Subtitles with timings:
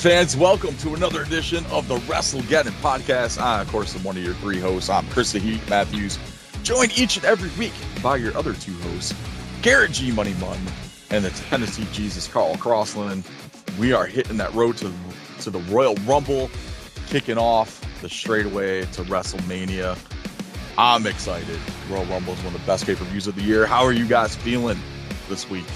[0.00, 3.38] fans, welcome to another edition of the WrestleGeddon podcast.
[3.38, 4.88] I, of course, am one of your three hosts.
[4.88, 6.18] I'm Chris Heat Matthews,
[6.62, 9.14] joined each and every week by your other two hosts,
[9.60, 10.58] Garrett G Money Munn
[11.10, 13.26] and the Tennessee Jesus Carl Crossland.
[13.78, 14.90] We are hitting that road to,
[15.40, 16.50] to the Royal Rumble,
[17.08, 19.98] kicking off the straightaway to WrestleMania.
[20.78, 21.58] I'm excited.
[21.90, 23.66] Royal Rumble is one of the best pay per views of the year.
[23.66, 24.78] How are you guys feeling
[25.28, 25.66] this week?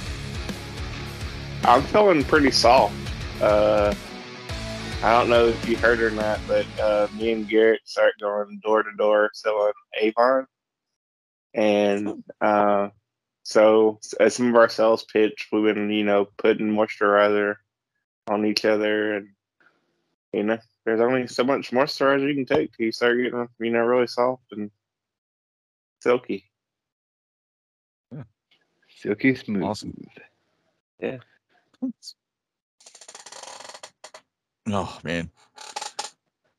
[1.65, 2.95] I'm feeling pretty soft.
[3.43, 3.95] Uh,
[5.05, 8.59] I don't know if you heard or not, but uh, me and Garrett start going
[8.65, 10.47] door to door selling Avon,
[11.53, 12.89] and uh,
[13.43, 17.57] so as some of our sales pitch, we've been you know putting moisturizer
[18.29, 19.29] on each other, and
[20.33, 23.73] you know there's only so much moisturizer you can take till you start getting you
[23.73, 24.71] know really soft and
[26.01, 26.51] silky.
[28.11, 28.23] yeah.
[28.89, 29.65] Silky smooth.
[29.65, 30.07] Awesome.
[30.99, 31.19] Yeah.
[34.67, 35.31] Oh man,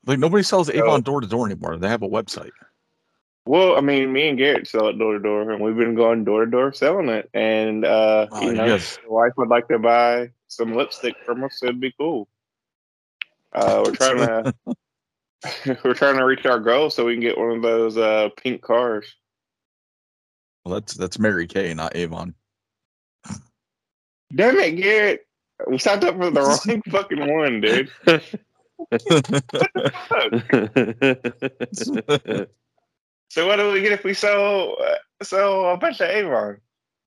[0.05, 1.77] like nobody sells Avon door to door anymore.
[1.77, 2.51] They have a website.
[3.47, 6.23] Well, I mean, me and Garrett sell it door to door, and we've been going
[6.23, 7.29] door to door selling it.
[7.33, 8.97] And uh, Oh, you know, yes.
[9.03, 12.27] the wife would like to buy some lipstick from us, it'd be cool.
[13.53, 14.53] Uh, we're trying to
[15.83, 18.61] we're trying to reach our goal so we can get one of those uh, pink
[18.63, 19.13] cars.
[20.63, 22.33] Well, that's that's Mary Kay, not Avon.
[24.33, 25.27] Damn it, Garrett!
[25.67, 27.89] We signed up for the wrong fucking one, dude.
[33.29, 36.57] So what do we get if we sell uh, sell a bunch of Avon?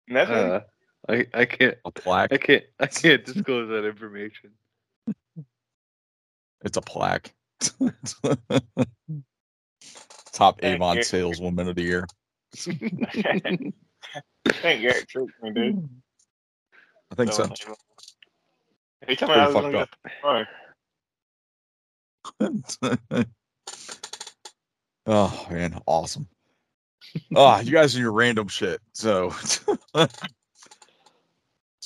[0.09, 0.35] Nothing.
[0.35, 0.61] uh,
[1.09, 2.33] I I can't a plaque.
[2.33, 4.53] I can't I can't disclose that information.
[6.65, 7.35] It's a plaque.
[10.33, 11.03] Top Thank Avon you.
[11.03, 12.07] saleswoman of the year.
[12.57, 12.61] I
[14.53, 15.89] think Garrett tricked me, dude.
[17.11, 17.47] I think so.
[17.47, 17.55] He
[19.17, 19.91] told me I was gonna fucked
[22.41, 22.77] get
[23.11, 23.27] the
[25.07, 26.29] oh man, awesome.
[27.35, 28.81] Oh, you guys are your random shit.
[28.93, 29.31] So,
[29.95, 30.09] so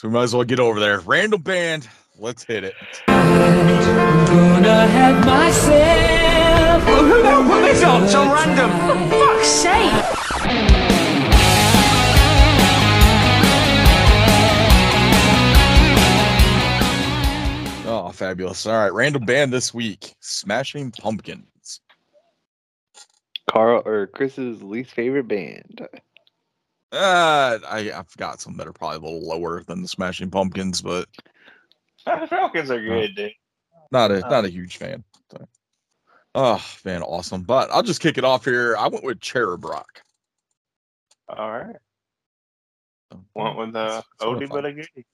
[0.02, 1.00] we might as well get over there.
[1.00, 1.88] Random band.
[2.18, 2.74] Let's hit it.
[3.06, 6.86] Gonna have myself.
[6.86, 8.08] Well, who the hell put this on?
[8.08, 8.70] So random.
[8.88, 10.99] For fuck's sake!
[18.20, 18.66] Fabulous.
[18.66, 20.14] All right, random band this week.
[20.20, 21.80] Smashing Pumpkins.
[23.50, 25.88] Carl or Chris's least favorite band.
[26.92, 30.82] Uh, I I've got some that are probably a little lower than the Smashing Pumpkins,
[30.82, 31.08] but
[32.04, 33.32] The Falcons are good, dude.
[33.90, 35.02] not a not a huge fan.
[35.32, 35.48] So.
[36.34, 37.42] Oh man, awesome.
[37.42, 38.76] But I'll just kick it off here.
[38.76, 40.02] I went with Cherub Rock.
[41.28, 41.76] All right.
[43.34, 45.06] Went with uh, it's sort oldie but a goodie.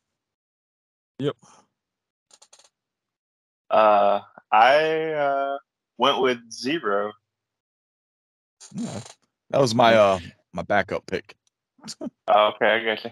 [1.18, 1.36] Yep.
[3.70, 4.20] Uh,
[4.52, 5.58] I uh
[5.98, 7.12] went with zero.
[8.74, 9.00] Yeah.
[9.50, 10.18] That was my uh
[10.52, 11.34] my backup pick.
[12.28, 13.10] Oh, okay, I got you.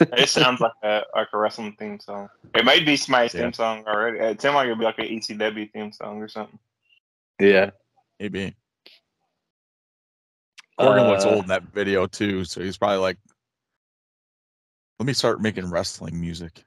[0.00, 2.28] It sounds like a like a wrestling theme song.
[2.54, 3.42] It might be Smite's Yeah.
[3.42, 4.18] theme song already.
[4.18, 6.58] It sounds like it'd be like an ECW theme song or something.
[7.38, 7.70] Yeah.
[8.18, 8.56] Maybe.
[10.80, 13.18] Corgan looks Uh, old in that video too, so he's probably like,
[14.98, 16.64] "Let me start making wrestling music."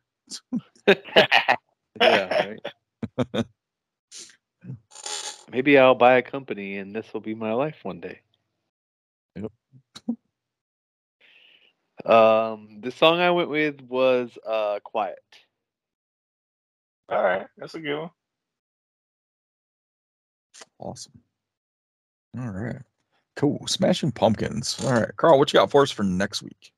[0.87, 2.47] Yeah.
[2.47, 2.59] Right?
[5.51, 8.19] Maybe I'll buy a company and this will be my life one day.
[9.35, 9.51] Yep.
[12.05, 15.17] um, the song I went with was uh Quiet.
[17.09, 18.11] All right, that's a good one.
[20.79, 21.19] Awesome.
[22.37, 22.81] All right.
[23.35, 23.65] Cool.
[23.67, 24.83] Smashing Pumpkins.
[24.83, 26.71] All right, Carl, what you got for us for next week?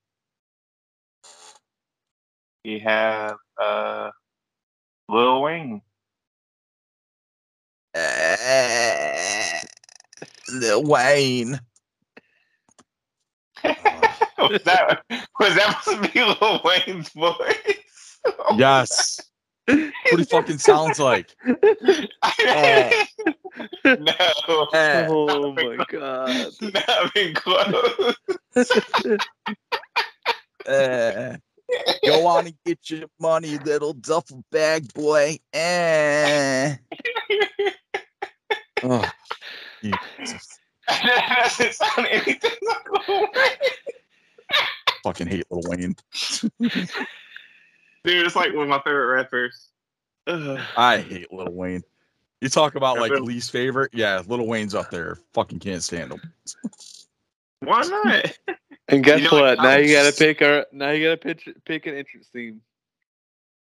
[2.63, 4.11] We have uh,
[5.09, 5.81] Lil Wayne.
[10.53, 11.59] Lil Wayne.
[13.63, 15.03] was that
[15.39, 17.77] was that supposed to be Lil Wayne's voice?
[18.55, 19.19] Yes.
[19.65, 21.35] What he fucking sounds like.
[21.45, 21.55] no.
[24.73, 25.07] Eh.
[25.09, 26.51] Oh my god.
[26.61, 28.15] Not even close.
[30.67, 31.35] Eh.
[32.05, 35.39] Go on and get your money, little duffel bag boy.
[35.53, 36.75] Eh.
[38.83, 39.09] Oh,
[39.83, 40.59] Jesus.
[40.87, 44.59] that doesn't sound anything like Lil Wayne.
[45.03, 45.95] Fucking hate Lil Wayne.
[46.59, 49.69] Dude, it's like one of my favorite rappers.
[50.27, 50.59] Ugh.
[50.77, 51.83] I hate Lil Wayne.
[52.41, 53.33] You talk about like Really?
[53.35, 53.91] least favorite.
[53.93, 55.17] Yeah, Lil Wayne's up there.
[55.33, 56.21] Fucking can't stand him.
[57.59, 58.57] Why not?
[58.87, 59.57] And guess You know, what?
[59.59, 62.61] like, now I'm you gotta pick our now you gotta pitch, pick an entrance theme.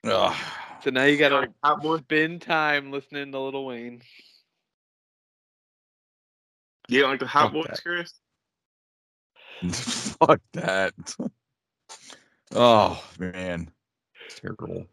[0.05, 0.35] Ugh.
[0.83, 4.03] So now you gotta Like spend time listening to Little Wayne.
[6.93, 7.83] You don't like the Hot Fuck Boys, that.
[7.83, 8.13] Chris?
[10.19, 10.93] Fuck that.
[12.55, 13.71] Oh man,
[14.37, 14.87] terrible.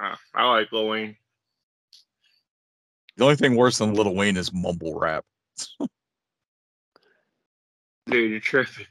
[0.00, 1.16] Uh, I like Lil Wayne.
[3.16, 5.24] The only thing worse than Little Wayne is mumble rap.
[8.08, 8.86] Dude, you're tripping.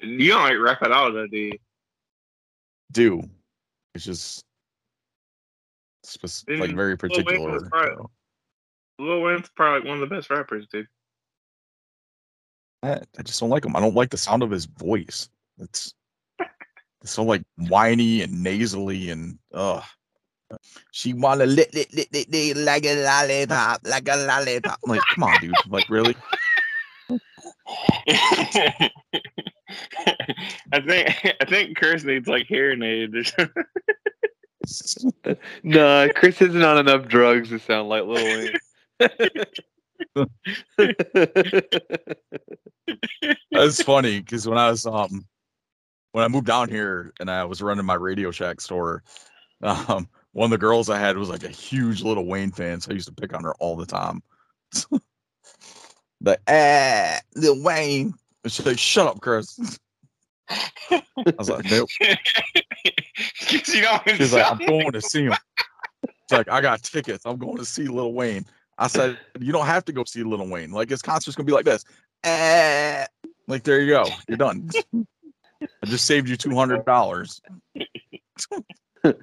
[0.00, 1.58] you don't like rap at all, though, do you?
[2.92, 3.22] Do
[3.94, 4.44] it's just
[6.04, 7.68] spec- like very particular.
[7.70, 8.10] so.
[8.98, 10.88] Lil Wayne's probably one of the best rappers, dude.
[12.82, 13.76] I, I just don't like him.
[13.76, 15.28] I don't like the sound of his voice.
[15.58, 15.94] It's
[17.02, 19.82] it's so like whiny and nasally and ugh.
[20.92, 24.78] She wanna lit lit lit lit, lit like a lollipop, like a lollipop.
[24.84, 25.54] I'm like, come on, dude.
[25.68, 26.16] Like, really?
[28.08, 28.90] I
[30.86, 33.64] think I think Chris needs like hearing aids or something.
[35.62, 38.50] No, Chris isn't on enough drugs to sound like Lil Wayne.
[43.50, 45.26] That's funny because when I was um
[46.12, 49.02] when I moved down here and I was running my Radio Shack store,
[49.62, 52.90] um one of the girls I had was like a huge Little Wayne fan, so
[52.90, 54.22] I used to pick on her all the time.
[56.20, 58.12] but ah, Lil Wayne,
[58.44, 59.58] and she's like, "Shut up, Chris."
[60.50, 61.02] I
[61.38, 61.88] was like, "Nope."
[64.16, 65.34] She's like, "I'm going to see him."
[66.04, 67.24] It's like, "I got tickets.
[67.24, 68.44] I'm going to see Little Wayne."
[68.78, 70.70] I said, "You don't have to go see Little Wayne.
[70.70, 71.84] Like his concert's gonna be like this."
[72.24, 73.06] Ah.
[73.48, 74.16] Like there you go.
[74.28, 74.70] You're done.
[74.94, 77.40] I just saved you two hundred dollars.
[79.04, 79.14] She's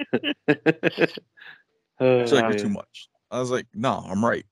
[2.01, 4.45] like, "You're too much." I was like, "No, I'm right."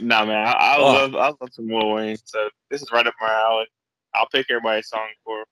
[0.00, 0.84] Nah, man, I, I Oh.
[0.84, 3.66] love I love some Lil Wayne, so this is right up my alley.
[4.14, 5.44] I'll pick everybody's song for.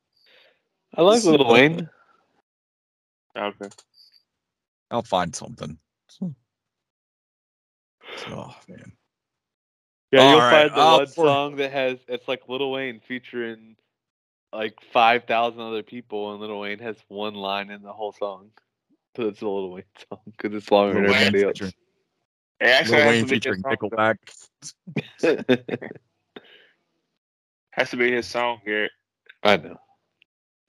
[0.94, 1.88] I like Lil Wayne.
[3.36, 3.68] Okay.
[4.90, 5.78] I'll find something.
[8.28, 8.92] Oh man.
[10.12, 12.70] Yeah, All you'll right, find the uh, one for- song that has it's like Lil
[12.70, 13.76] Wayne featuring
[14.52, 18.50] like five thousand other people, and Lil Wayne has one line in the whole song.
[19.16, 21.54] So it's a Lil Wayne song because it's longer Lil than Wayne everybody else.
[21.54, 21.74] featuring,
[22.60, 23.76] It actually Lil Wayne to featuring song.
[23.76, 24.16] Nickelback.
[27.72, 28.92] Has to be his song, Garrett.
[29.44, 29.78] I know.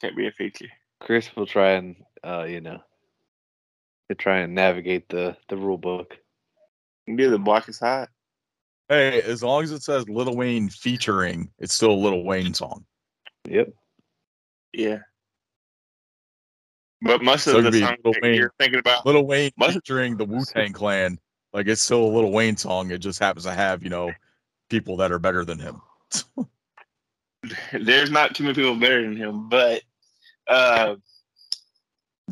[0.02, 0.70] Can't be a feature.
[1.02, 2.82] Chris will try and uh, you know,
[4.10, 6.18] to try and navigate the the rule book.
[7.07, 8.09] You do the blackest hot.
[8.89, 12.86] Hey, as long as it says Little Wayne featuring, it's still a Little Wayne song.
[13.48, 13.69] Yep.
[14.74, 15.00] Yeah.
[17.01, 18.33] But most So of it the could be songs Lil Wayne.
[18.36, 19.74] you're thinking about, Little Wayne What?
[19.74, 21.18] featuring the Wu Tang Clan,
[21.53, 22.92] like it's still a Little Wayne song.
[22.92, 24.12] It just happens to have you know
[24.69, 25.81] people that are better than him.
[27.74, 29.50] there's not too many people better than him.
[29.50, 29.81] But
[30.47, 30.95] uh,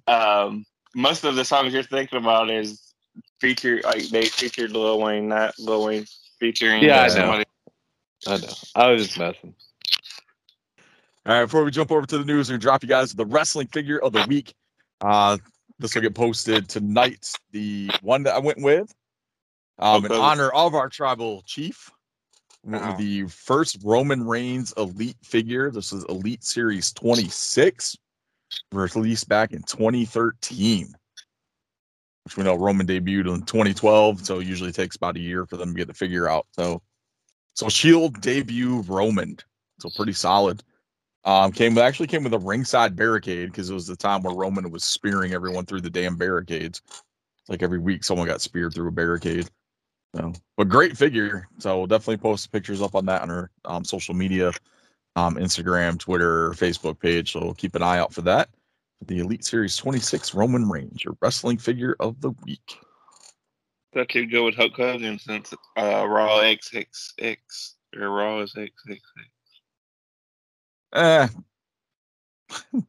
[0.07, 2.88] um, most of the songs you're thinking about is
[3.39, 6.05] feature like they featured Lil Wayne, not Lil Wayne
[6.39, 7.13] featuring Yeah, I know.
[7.13, 7.45] somebody.
[8.27, 8.53] I know.
[8.75, 9.55] I was just messing.
[11.25, 13.25] All right, before we jump over to the news, we're gonna drop you guys the
[13.25, 14.53] wrestling figure of the week.
[15.01, 15.37] Uh,
[15.77, 17.33] this will get posted tonight.
[17.51, 18.93] The one that I went with,
[19.77, 21.89] um, in honor of our tribal chief,
[22.63, 22.97] went with Oh.
[22.97, 25.71] the first Roman Reigns Elite figure.
[25.71, 27.95] This is Elite Series 26,
[28.71, 30.93] released back in 2013.
[32.29, 35.57] Which we know Roman debuted in 2012, so it usually takes about a year for
[35.57, 36.45] them to get the figure out.
[36.51, 36.79] So,
[37.55, 39.39] so Shield debut Roman,
[39.79, 40.61] so pretty solid.
[41.25, 44.69] Um, came actually came with a ringside barricade because it was the time where Roman
[44.69, 46.83] was spearing everyone through the damn barricades.
[47.47, 49.49] Like every week someone got speared through a barricade.
[50.15, 51.47] So, but great figure.
[51.57, 54.51] So we'll definitely post pictures up on that on our um, social media,
[55.15, 57.31] um, Instagram, Twitter, Facebook page.
[57.31, 58.49] So keep an eye out for that.
[59.05, 62.77] The Elite Series 26 Roman Reigns, your wrestling figure of the week.
[63.93, 67.37] That could go with Hulk Hogan since uh, Raw XXX
[67.97, 68.99] or Raw is XXX.
[70.93, 71.27] Eh.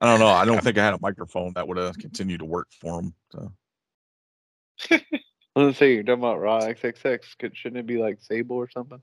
[0.00, 0.28] I don't know.
[0.28, 3.14] I don't think I had a microphone that would have continued to work for him.
[3.32, 3.52] So.
[4.90, 5.00] I
[5.60, 7.20] was gonna say you're talking about Raw XXX.
[7.38, 9.02] Could, shouldn't it be like Sable or something?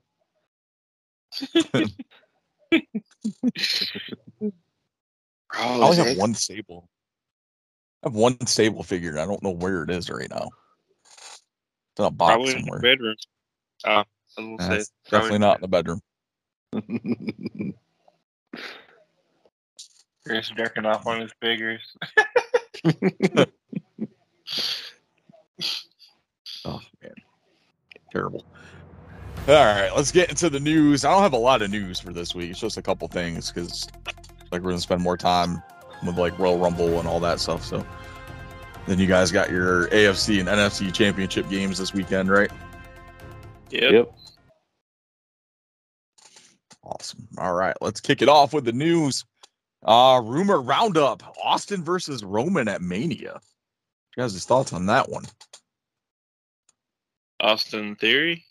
[5.56, 6.88] I only is have one stable.
[8.02, 9.18] I have one Sable figure.
[9.18, 10.50] I don't know where it is right now.
[11.04, 11.42] It's
[11.98, 12.80] in a box Probably in the somewhere.
[12.80, 13.16] bedroom.
[13.86, 14.02] Oh, I
[14.42, 16.00] Uh, say, probably definitely not in the bedroom.
[20.26, 21.80] Chris jerking off on his figures.
[26.66, 27.12] Oh man,
[28.10, 28.44] terrible.
[29.46, 31.04] All right, let's get into the news.
[31.04, 32.50] I don't have a lot of news for this week.
[32.52, 33.86] It's just a couple things because
[34.54, 35.62] like we're gonna spend more time
[36.06, 37.64] with like Royal Rumble and all that stuff.
[37.64, 37.84] So
[38.86, 42.50] then you guys got your AFC and NFC championship games this weekend, right?
[43.70, 43.92] Yep.
[43.92, 44.12] Yep.
[46.84, 47.26] Awesome.
[47.38, 49.24] All right, let's kick it off with the news.
[49.82, 53.40] Uh rumor roundup: Austin versus Roman at Mania.
[54.16, 55.24] You guys' thoughts on that one?
[57.40, 58.44] Austin Theory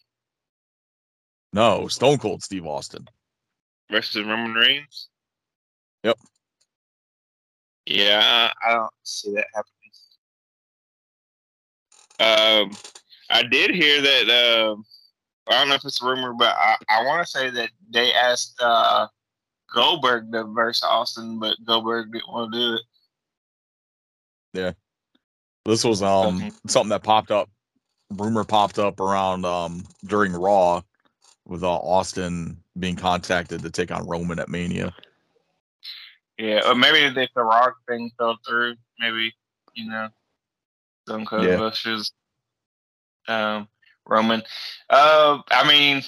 [1.54, 3.08] No, Stone Cold Steve Austin.
[3.90, 5.08] versus Roman Reigns.
[6.04, 6.18] Yep.
[7.86, 9.82] Yeah, I, don't see that happening.
[12.20, 12.78] Um,
[13.30, 14.30] I did hear that.
[14.30, 14.86] Um,
[15.50, 18.14] I don't know if it's a rumor, but I, I want to say that they
[18.14, 19.08] asked uh,
[19.74, 22.82] Goldberg to verse Austin, but Goldberg didn't want to do it.
[24.54, 24.72] Yeah,
[25.66, 26.52] this was um Okay.
[26.68, 27.50] something that popped up.
[28.12, 30.82] Rumor popped up around um during Raw
[31.46, 34.94] with uh, Austin being contacted to take on Roman at Mania.
[36.38, 39.34] Yeah, or maybe if the Rock thing fell through, maybe
[39.74, 40.10] you know,
[41.08, 41.58] Stone Cold Yeah.
[41.58, 42.12] versus
[43.28, 43.68] um,
[44.06, 44.44] Roman.
[44.90, 46.04] Uh, I mean,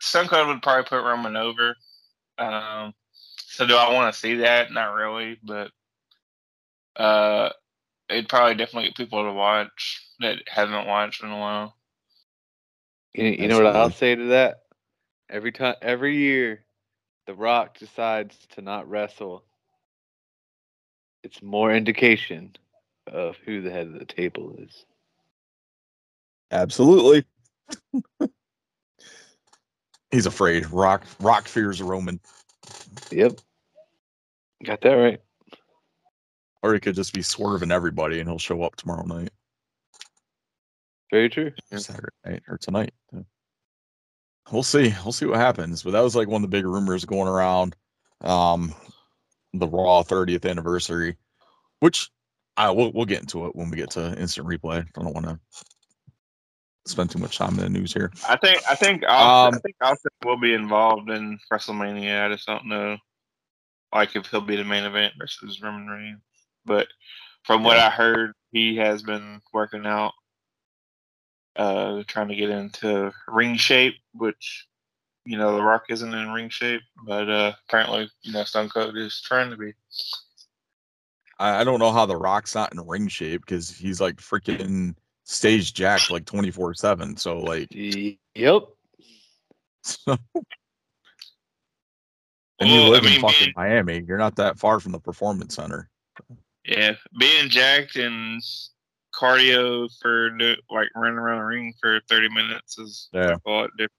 [0.00, 1.76] Stone Cold would probably put Roman over.
[2.38, 2.94] Um,
[3.36, 4.72] so do I want to see that?
[4.72, 5.70] Not really, but
[6.96, 7.50] uh,
[8.08, 11.74] it'd probably definitely get people to watch that haven't watched in a while.
[13.14, 14.62] You, you know what I'll say to that?
[15.30, 16.64] Every time, every year,
[17.26, 19.44] The Rock decides to not wrestle.
[21.24, 22.54] It's more indication
[23.10, 24.84] of who the head of the table is.
[26.50, 27.24] Absolutely.
[30.10, 30.70] He's afraid.
[30.70, 32.20] Rock Rock fears Roman.
[33.10, 33.40] Yep.
[34.64, 35.20] Got that right.
[36.62, 39.30] Or he could just be swerving everybody and he'll show up tomorrow night.
[41.10, 41.52] Very true.
[41.72, 41.78] Yeah.
[41.78, 42.92] Saturday night or tonight.
[43.12, 43.22] Yeah.
[44.52, 44.94] We'll see.
[45.02, 45.82] We'll see what happens.
[45.82, 47.74] But that was like one of the big rumors going around.
[48.20, 48.74] Um,
[49.58, 51.16] the Raw 30th anniversary,
[51.80, 52.10] which
[52.56, 54.86] I we'll, we'll get into it when we get to instant replay.
[54.96, 55.38] I don't want to
[56.86, 58.12] spend too much time in the news here.
[58.28, 62.24] I think I think Austin, Um, I think Austin will be involved in WrestleMania.
[62.24, 62.98] I just don't know,
[63.92, 66.20] like if he'll be the main event versus Roman Reigns.
[66.64, 66.88] But
[67.44, 70.12] from what I heard, he has been working out,
[71.56, 74.66] uh, trying to get into ring shape, which
[75.24, 78.96] you know The Rock isn't in ring shape, but uh, apparently you know Stone Cold
[78.96, 79.72] is trying to be.
[81.38, 84.94] I, I don't know how the Rock's not in ring shape because he's like freaking
[85.24, 87.16] stage jacked like 24 7.
[87.16, 88.62] So, like, Y- Yep.
[90.06, 90.18] and
[92.60, 94.04] you Well, I live in fucking being- Miami.
[94.06, 95.90] You're not that far from the performance center.
[96.64, 98.40] Yeah, being jacked and
[99.14, 100.30] cardio for
[100.70, 103.36] like running around the ring for thirty minutes is Yeah.
[103.46, 103.92] a lot different.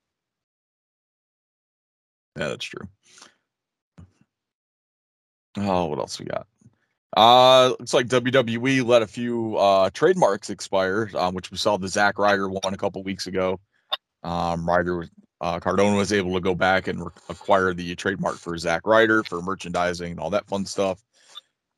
[2.37, 2.87] Yeah, that's true.
[5.57, 6.47] Oh, what else we got?
[7.15, 11.87] Uh, looks like WWE let a few uh trademarks expire, um, which we saw the
[11.87, 13.59] Zack Ryder one a couple weeks ago.
[14.23, 18.37] Um, Ryder was uh, Cardona was able to go back and re- acquire the trademark
[18.37, 21.01] for Zack Ryder for merchandising and all that fun stuff.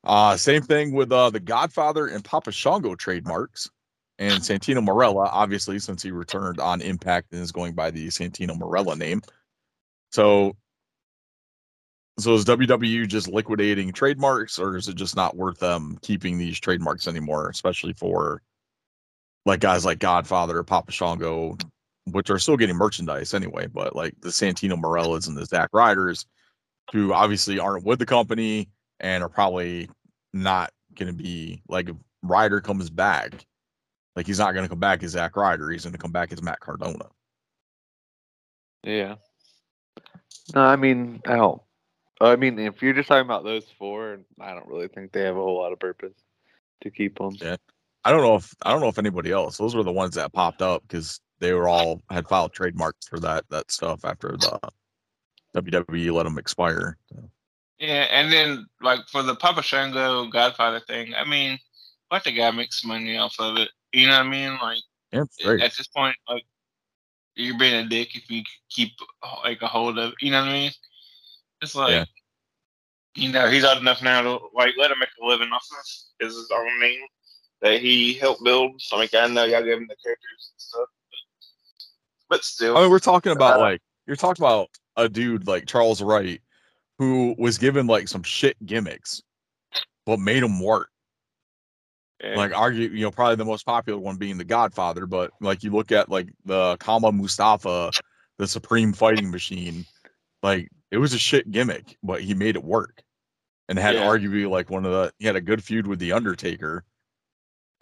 [0.04, 3.70] Uh, same thing with uh the Godfather and Papa Shango trademarks,
[4.18, 8.58] and Santino Marella, obviously, since he returned on Impact and is going by the Santino
[8.58, 9.22] Marella name.
[10.10, 10.56] So
[12.18, 16.58] so is WWE just liquidating trademarks, or is it just not worth them keeping these
[16.58, 18.42] trademarks anymore, especially for
[19.46, 21.56] like guys like Godfather, Papa Shango,
[22.06, 26.26] which are still getting merchandise anyway, but like the Santino Marellas and the Zack Riders,
[26.92, 29.88] who obviously aren't with the company and are probably
[30.32, 33.46] not going to be like if Ryder comes back,
[34.16, 36.32] like he's not going to come back as Zack Ryder, he's going to come back
[36.32, 37.06] as Matt Cardona.
[38.82, 39.16] Yeah.
[40.54, 41.60] No, I mean, I don't.
[42.20, 45.36] I mean, if you're just talking about those four, I don't really think they have
[45.36, 46.14] a whole lot of purpose
[46.82, 47.36] to keep them.
[47.40, 47.56] Yeah.
[48.04, 49.58] I don't know if I don't know if anybody else.
[49.58, 53.20] Those were the ones that popped up because they were all had filed trademarks for
[53.20, 54.58] that that stuff after the
[55.54, 56.96] WWE let them expire.
[57.12, 57.30] So,
[57.78, 61.58] Yeah, and then like for the Papa Shango Godfather thing, I mean,
[62.10, 63.68] let the guy makes money off of it.
[63.92, 64.58] You know what I mean?
[64.60, 64.78] Like
[65.12, 65.24] yeah,
[65.64, 66.44] at this point, like
[67.38, 68.92] you're being a dick if you keep
[69.44, 70.12] like a hold of.
[70.20, 70.72] You know what I mean?
[71.62, 71.92] It's like.
[71.92, 72.04] Yeah.
[73.14, 76.24] You know, he's old enough now to like let him make a living off of
[76.24, 77.00] his own name
[77.60, 78.80] that he helped build.
[78.80, 82.76] So I mean, I know y'all gave him the characters and stuff, but, but still,
[82.76, 86.40] I mean, we're talking about Uh, like you're talking about a dude like Charles Wright
[86.98, 89.20] who was given like some shit gimmicks,
[90.06, 90.90] but made them work.
[92.22, 92.36] Yeah.
[92.36, 95.70] Like argue, you know, probably the most popular one being the Godfather, but like you
[95.70, 97.92] look at like the Kama Mustafa,
[98.38, 99.84] the Supreme Fighting Machine,
[100.42, 103.02] like it was a shit gimmick, but he made it work.
[103.68, 104.06] and had Yeah.
[104.06, 106.84] arguably like one of the he had a good feud with the Undertaker,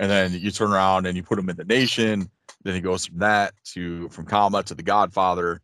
[0.01, 2.29] and then you turn around and you put him in the Nation.
[2.65, 5.61] Then he goes from that to from Kama to the Godfather,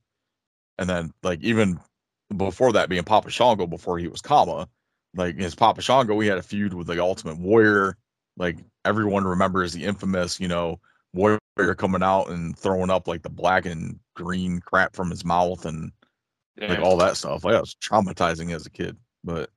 [0.79, 1.81] and then like even
[2.37, 4.69] before that being Papa Shango before he was Kama,
[5.15, 7.97] like his Papa Shango, he had a feud with the Ultimate Warrior.
[8.37, 10.81] Like everyone remembers the infamous, you know,
[11.15, 11.39] Warrior
[11.77, 15.93] coming out and throwing up like the black and green crap from his mouth and
[16.57, 16.69] Yeah.
[16.69, 17.45] like all that stuff.
[17.45, 19.51] Like that was traumatizing as a kid, but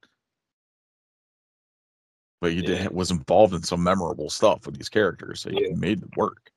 [2.42, 2.84] but you Yeah.
[2.84, 5.76] did was involved in some memorable stuff with these characters, so you Yeah.
[5.76, 6.52] made it work.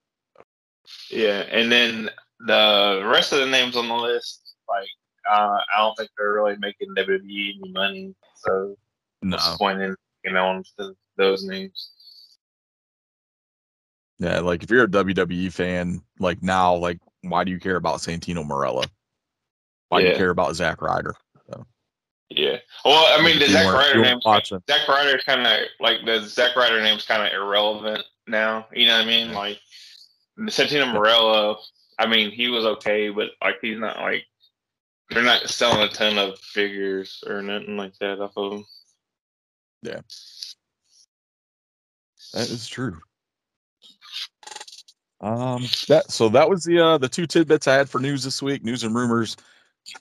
[1.10, 2.10] Yeah, and then
[2.40, 4.88] the rest of the names on the list, like
[5.30, 8.76] uh, I don't think they're really making WWE any money, so
[9.22, 10.62] No, what's the point in you know
[11.16, 11.92] those names?
[14.18, 17.98] Yeah, like if you're a WWE fan, like now, like why do you care about
[17.98, 18.86] Santino Marella?
[19.88, 21.14] Why do you care about Zack Ryder?
[22.30, 24.62] Yeah, well, I mean the you Zack Ryder you weren't name's watching.
[24.68, 28.66] Zack Ryder's kind of like the Zack Ryder name's kind of irrelevant now.
[28.72, 29.32] You know what I mean?
[29.32, 29.58] Like
[30.38, 31.56] Santino Marella,
[31.98, 34.26] I mean he was okay, but like he's not like
[35.10, 38.64] they're not selling a ton of figures or nothing like that off of him.
[39.82, 40.00] Yeah.
[42.34, 42.98] That is true.
[45.20, 48.40] Um, that so that was the uh the two tidbits I had for news this
[48.40, 49.36] week, news and rumors.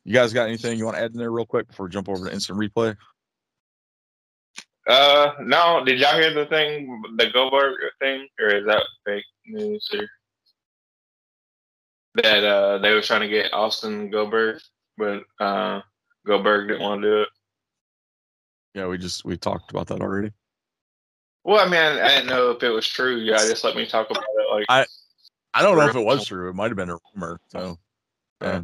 [0.04, 2.10] You guys got anything you want to add in there real quick before we jump
[2.10, 2.96] over to instant replay?
[4.88, 5.84] Uh, no.
[5.86, 9.90] Did y'all hear the thing, the Goldberg thing, or is that fake news?
[9.94, 10.08] Or
[12.16, 14.60] that uh they were trying to get Austin Goldberg,
[14.98, 15.82] but uh
[16.26, 17.30] Goldberg didn't want to do it.
[18.76, 20.32] Yeah, we just we talked about that already.
[21.44, 23.16] Well, I mean, I, I didn't know if it was true.
[23.18, 24.54] Yeah, just let me talk about it.
[24.54, 24.86] Like, I-
[25.58, 26.50] I don't know if it was true.
[26.50, 27.40] It might have been a rumor.
[27.48, 27.78] So
[28.42, 28.62] yeah,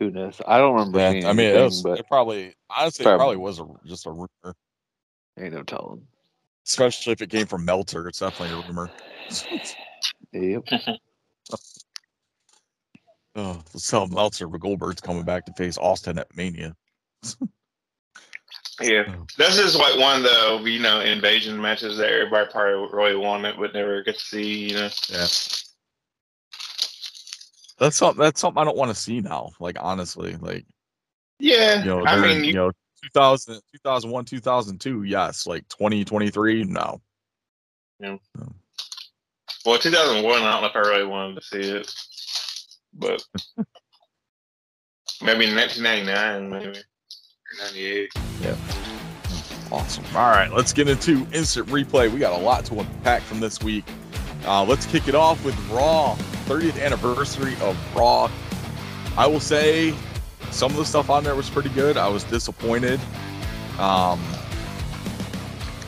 [0.00, 0.40] Who knows?
[0.46, 1.10] I don't remember yeah.
[1.10, 3.18] seeing I mean, it, anything, was, but it probably honestly it Probably.
[3.18, 4.54] probably was a, just a rumor,
[5.38, 6.06] ain't no telling.
[6.66, 8.08] especially if it came from Meltzer.
[8.08, 8.90] It's definitely a rumor.
[10.32, 10.64] Yep.
[13.34, 16.76] Oh, let's tell Meltzer, but Goldberg's coming back to face Austin at Mania.
[18.80, 19.26] yeah, Oh.
[19.36, 23.56] this is like one of the you know invasion matches that everybody probably really wanted,
[23.58, 24.70] but never get to see.
[24.70, 25.26] You know, Yeah.
[27.78, 29.50] That's something that's something I don't want to see now.
[29.60, 30.64] Like honestly, like
[31.38, 31.80] yeah.
[31.80, 32.70] you know, I mean, you know,
[33.02, 35.46] 2000, 2001, 2002, yes.
[35.46, 37.00] Like 2023, no.
[37.98, 38.16] Yeah.
[39.66, 40.42] Well, 2001.
[40.42, 41.92] I don't know if I really wanted to see it,
[42.94, 43.22] but
[45.20, 46.78] maybe 1999, maybe
[47.52, 48.12] or 98.
[49.70, 50.04] Awesome.
[50.14, 52.12] All right, let's get into instant replay.
[52.12, 53.84] We got a lot to unpack from this week.
[54.44, 58.30] Uh, let's kick it off with Raw, 30th anniversary of Raw.
[59.16, 59.94] I will say
[60.50, 61.96] some of the stuff on there was pretty good.
[61.96, 63.00] I was disappointed
[63.78, 64.20] um,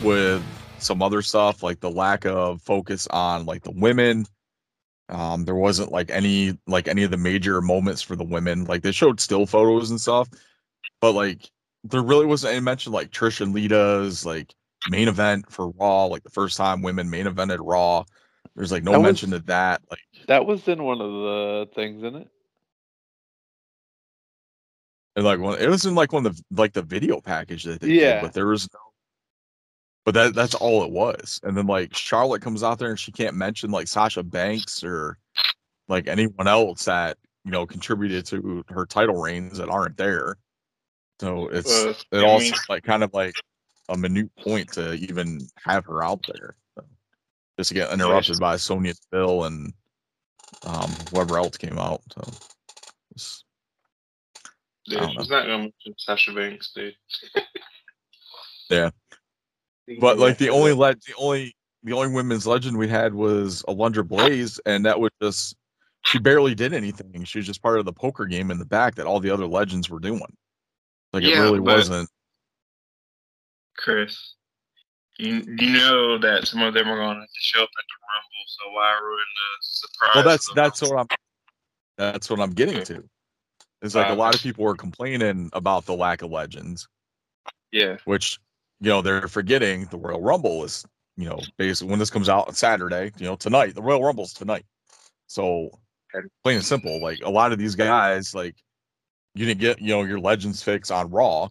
[0.03, 0.43] with
[0.79, 4.27] some other stuff, like the lack of focus on like the women.
[5.11, 8.65] Um, there wasn't like any like any of the major moments for the women.
[8.65, 10.29] Like they showed still photos and stuff,
[11.01, 11.51] but like
[11.85, 14.55] there really wasn't any mention like Trish and Lita's like
[14.89, 18.05] main event for Raw, like the first time women main evented Raw.
[18.57, 19.83] There's like no That was- mention of that.
[19.91, 22.29] Like That was in one of the things, in it?
[25.17, 27.81] and like one, it was in like one of the like the video package that
[27.81, 28.15] they Yeah.
[28.15, 28.81] did, but there was no.
[30.05, 31.41] But that that's all it was.
[31.45, 35.19] And then like Charlotte comes out there and she can't mention like Sasha Banks or
[35.89, 40.37] like anyone else that you know contributed to her title reigns that aren't there.
[41.21, 43.35] So it's Uh, it I all mean- seems like kind of like
[43.89, 46.57] a minute point to even have her out there.
[46.75, 46.85] So,
[47.59, 49.73] just to get interrupted by Sonya Deville and
[50.65, 52.01] um, whoever else came out.
[52.13, 52.21] So
[53.11, 53.45] it's-
[54.87, 56.95] I Dude, don't she's not gonna mention Sasha Banks, dude.
[58.71, 58.91] Yeah.
[60.01, 64.07] but like the only le- the only the only women's legend we had was Alundra
[64.07, 65.55] Blaze, and that was just
[66.05, 67.25] she barely did anything.
[67.25, 69.47] She was just part of the poker game in the back that all the other
[69.47, 70.21] legends were doing.
[71.15, 72.11] Like it really wasn't.
[73.77, 74.35] Chris,
[75.17, 78.45] you you know that some of them are going to show up at the Rumble,
[78.49, 80.11] so why ruin the surprise?
[80.17, 81.07] Well, that's that's what I'm.
[81.99, 83.05] That's what I'm getting to.
[83.81, 86.89] It's like a Uh, lot of people were complaining about the lack of legends,
[87.71, 88.41] yeah, which
[88.81, 90.85] you know they're forgetting the Royal Rumble is
[91.17, 94.33] you know basically when this comes out on Saturday, you know tonight the Royal Rumble's
[94.33, 94.65] tonight.
[95.29, 95.71] So
[96.43, 98.57] plain and simple, like a lot of these guys, like
[99.35, 101.49] you didn't get you know your legends fix on Raw.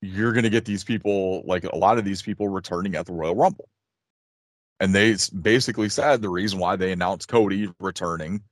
[0.00, 3.34] You're gonna get these people like a lot of these people returning at the Royal
[3.34, 3.68] Rumble.
[4.80, 8.42] And they basically said the reason why they announced Cody returning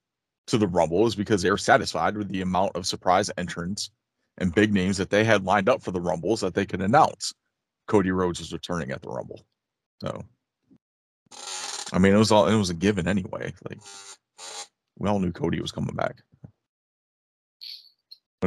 [0.48, 3.90] to the Rumble is because they're satisfied with the amount of surprise entrants
[4.38, 7.32] and big names that they had lined up for the Rumbles that they could announce.
[7.86, 9.44] Cody Rhodes was returning at the Rumble.
[10.00, 10.24] So,
[11.92, 13.52] I mean, it was all it was a given anyway.
[13.68, 13.78] Like
[14.98, 16.22] we all knew Cody was coming back.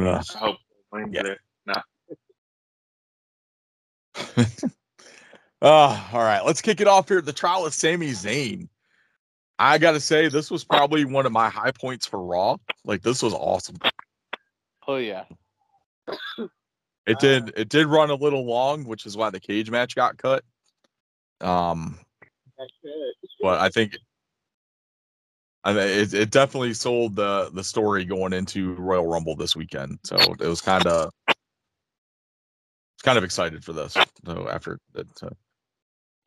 [0.00, 0.56] But, uh, I hope
[0.92, 1.26] wins Yeah.
[1.26, 1.38] it.
[5.62, 7.20] uh, all right, let's kick it off here.
[7.20, 8.68] The trial of Sami Zayn.
[9.58, 12.56] I gotta say, this was probably one of my high points for Raw.
[12.84, 13.76] Like this was awesome.
[14.88, 15.24] Oh yeah.
[17.06, 20.16] It did it did run a little long, which is why the cage match got
[20.16, 20.44] cut.
[21.42, 21.98] Um,
[23.42, 23.96] but I think
[25.64, 29.98] I mean, it, it definitely sold the the story going into Royal Rumble this weekend.
[30.04, 31.10] So it was kind of
[33.02, 33.96] kind of excited for this.
[34.24, 35.06] So after that,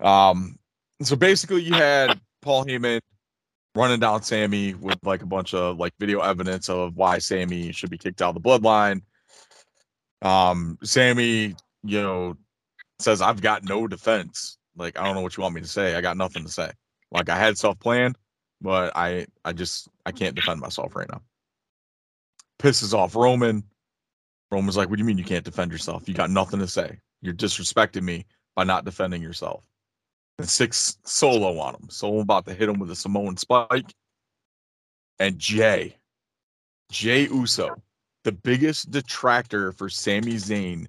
[0.01, 0.57] uh, um,
[1.01, 2.99] so basically you had Paul Heyman
[3.75, 7.89] running down Sammy with like a bunch of like video evidence of why Sammy should
[7.89, 9.01] be kicked out of the bloodline.
[10.21, 12.37] Um, Sammy, you know,
[12.99, 14.57] says I've got no defense.
[14.75, 15.95] Like I don't know what you want me to say.
[15.95, 16.71] I got nothing to say.
[17.11, 18.17] Like I had stuff planned,
[18.63, 21.21] but I I just I can't defend myself right now.
[22.59, 23.63] Pisses off Roman.
[24.49, 26.07] Roman's like, "What do you mean you can't defend yourself?
[26.07, 26.97] You got nothing to say.
[27.21, 29.63] You're disrespecting me by not defending yourself."
[30.39, 31.89] And six solo on him.
[31.89, 33.93] Solo about to hit him with a Samoan spike.
[35.19, 35.97] And Jay,
[36.89, 37.69] Jay Uso,
[38.23, 40.87] the biggest detractor for Sami Zayn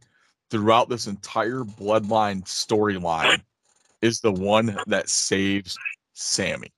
[0.50, 3.42] throughout this entire bloodline storyline,
[4.00, 5.76] is the one that saves
[6.14, 6.72] Sammy.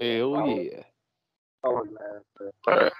[0.00, 0.82] Hell yeah.
[2.64, 2.92] But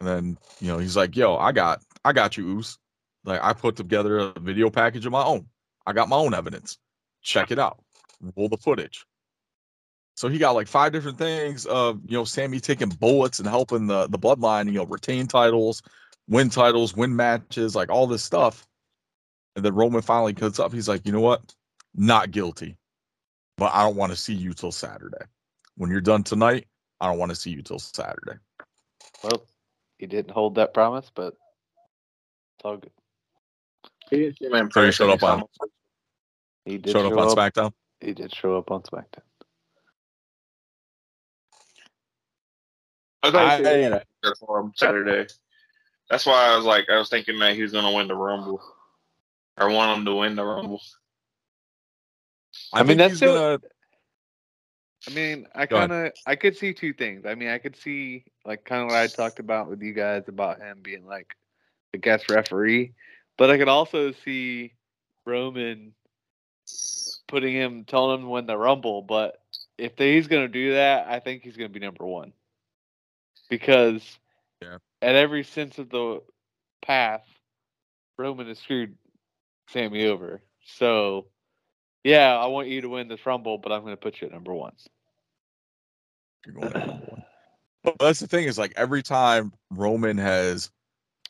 [0.00, 2.78] And then, you know, he's like, yo, I got I got you, Oos.
[3.24, 5.46] Like I put together a video package of my own.
[5.86, 6.78] I got my own evidence.
[7.22, 7.82] Check it out.
[8.36, 9.04] Roll the footage.
[10.16, 13.86] So he got like five different things of you know Sammy taking bullets and helping
[13.86, 15.82] the the bloodline, you know, retain titles,
[16.28, 18.66] win titles, win matches, like all this stuff.
[19.56, 20.72] And then Roman finally cuts up.
[20.72, 21.54] He's like, you know what?
[21.94, 22.76] Not guilty.
[23.56, 25.24] But I don't want to see you till Saturday.
[25.76, 26.66] When you're done tonight,
[27.00, 28.38] I don't want to see you till Saturday.
[29.22, 29.46] Well,
[29.98, 32.90] he didn't hold that promise, but it's all good.
[34.10, 35.42] he didn't seem So he showed up on
[36.64, 37.38] He did showed up on up.
[37.38, 37.72] SmackDown.
[38.00, 39.22] He did show up on SmackDown.
[43.22, 45.26] I thought he said he had a answer for him Saturday.
[46.10, 48.14] That's why I was like, I was thinking that he was going to win the
[48.14, 48.62] Rumble,
[49.58, 50.80] or want him to win the Rumble.
[52.72, 53.58] I, I mean, that's still- gonna.
[55.08, 57.26] I mean, I kind of I could see two things.
[57.26, 60.24] I mean, I could see like kind of what I talked about with you guys
[60.26, 61.36] about him being like
[61.92, 62.92] the guest referee,
[63.38, 64.72] but I could also see
[65.24, 65.92] Roman
[67.28, 69.02] putting him, telling him to win the Rumble.
[69.02, 69.40] But
[69.78, 72.32] if they, he's going to do that, I think he's going to be number one
[73.48, 74.02] because
[74.60, 74.78] Yeah.
[75.02, 76.20] at every sense of the
[76.82, 77.26] path,
[78.18, 78.96] Roman has screwed
[79.68, 80.40] Sammy over.
[80.78, 81.26] So,
[82.06, 84.32] yeah, I want you to win this Rumble, but I'm going to put you at
[84.32, 84.72] number one.
[86.46, 87.24] You're going to number one.
[87.82, 90.70] But that's the thing is like every time Roman has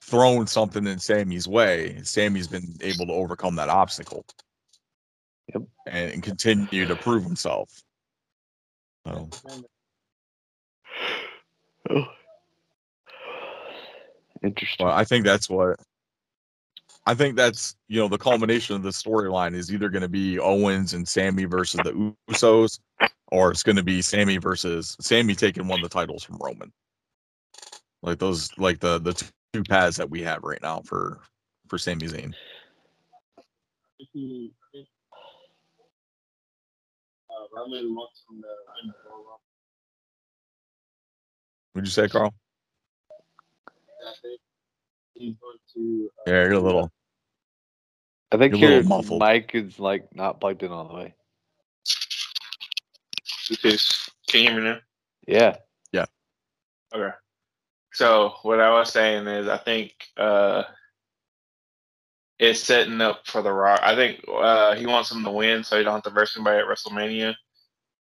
[0.02, 4.26] thrown something in Sammy's way, Sammy's been able to overcome that obstacle.
[5.54, 5.62] Yep.
[5.86, 7.70] And, and continue to prove himself.
[9.06, 9.30] So,
[11.88, 12.06] oh.
[14.42, 14.86] Interesting.
[14.86, 15.80] well, I think that's what
[17.06, 20.38] I think that's you know the culmination of the storyline is either going to be
[20.40, 22.80] Owens and Sammy versus the Usos,
[23.32, 26.72] or it's going to be Sammy versus Sammy taking one of the titles from Roman.
[28.02, 29.14] Like those, like the the
[29.52, 31.20] two paths that we have right now for
[31.68, 32.34] for Sami Zayn.
[41.74, 42.34] Would you say, Carl?
[46.26, 46.90] Yeah, you're a little.
[48.32, 49.20] I think You're your muffled.
[49.20, 51.14] mic is like not plugged in all the way.
[53.48, 54.78] Because can you hear me now?
[55.26, 55.56] Yeah.
[55.92, 56.06] Yeah.
[56.94, 57.14] Okay.
[57.92, 60.64] So what I was saying is, I think uh,
[62.38, 63.80] it's setting up for the Rock.
[63.82, 66.58] I think uh, he wants him to win, so he don't have to verse anybody
[66.58, 67.34] at WrestleMania.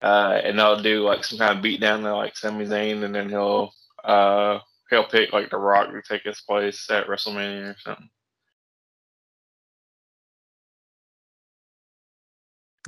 [0.02, 3.28] Uh, and they'll do like some kind of beatdown to like Sami Zayn, and then
[3.28, 4.58] he'll uh,
[4.90, 8.08] he'll pick like the Rock to take his place at WrestleMania or something.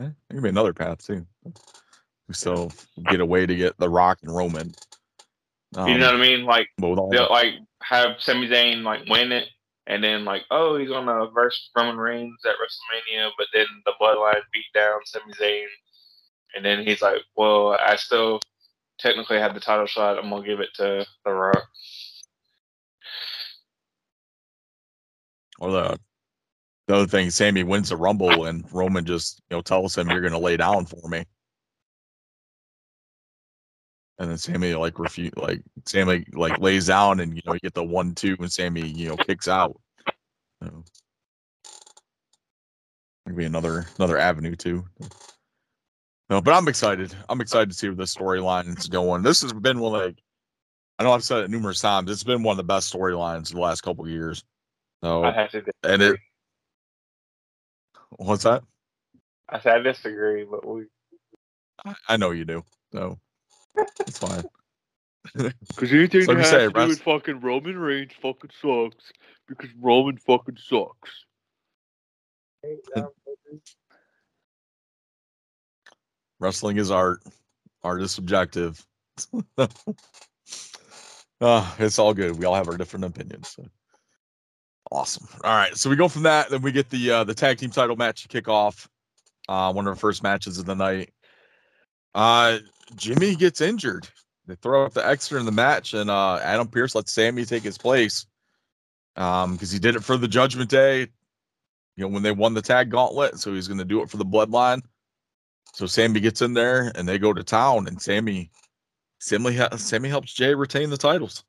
[0.01, 1.27] Eh, there could be another path too.
[2.29, 2.73] We still
[3.05, 4.75] get a way to get the Rock and Roman.
[5.75, 6.45] Um, you know what I mean?
[6.45, 9.49] Like but with all they'll the- like have Sami Zayn like win it,
[9.87, 14.41] and then like oh he's gonna verse Roman Reigns at WrestleMania, but then the Bloodline
[14.53, 15.67] beat down Sami Zayn,
[16.55, 18.41] and then he's like, well I still
[18.99, 21.69] technically had the title shot, I'm gonna give it to The Rock.
[25.59, 25.99] Or the
[26.87, 30.21] the other thing, Sammy wins the Rumble and Roman just you know tells him you're
[30.21, 31.25] going to lay down for me,
[34.19, 37.75] and then Sammy like refuse like Sammy like lays down and you know you get
[37.75, 39.81] the one two and Sammy you know kicks out.
[40.63, 40.85] So,
[43.27, 44.85] Maybe another another avenue too.
[46.31, 47.15] No, but I'm excited.
[47.29, 49.23] I'm excited to see where this storyline is going.
[49.23, 50.23] This has been one like
[50.99, 52.11] I know I've said it numerous times.
[52.11, 54.45] It's been one of the best storylines in the last couple of years.
[55.03, 56.21] So I have to and it
[58.11, 58.63] what's that?
[59.49, 60.85] I said I disagree, but we
[61.85, 62.65] I, I know you do.
[62.93, 63.19] So
[64.07, 64.47] it's fine.
[65.77, 69.13] Because anything So that you has say, to do with fucking Roman Reigns fucking sucks
[69.49, 71.27] because Roman fucking sucks.
[76.41, 77.23] Wrestling is art.
[77.85, 78.85] Art is subjective.
[79.59, 79.69] uh,
[81.81, 82.39] it's all good.
[82.39, 83.51] We all have our different opinions.
[83.57, 83.67] So.
[84.93, 85.27] Awesome.
[85.43, 85.77] All right.
[85.77, 88.23] So we go from that, then we get the uh the tag team title match
[88.23, 88.89] to kick off.
[89.49, 91.13] Uh one of our first matches of the night.
[92.15, 92.59] Uh
[92.95, 94.09] Jimmy gets injured.
[94.47, 97.65] They throw up the extra in the match, and uh Adam Pearce lets Sammy take
[97.65, 98.27] his place.
[99.17, 101.09] Um, because he did it for the judgment day, you
[102.05, 104.83] know, when they won the tag gauntlet, so he's gonna do it for the bloodline.
[105.73, 108.51] So Sammy gets in there and they go to town, and Sammy,
[109.19, 111.45] Sammy, Sammy helps Jay retain the titles.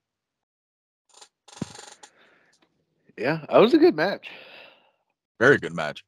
[3.18, 4.30] Yeah, that was a good match.
[5.40, 6.04] Very good match.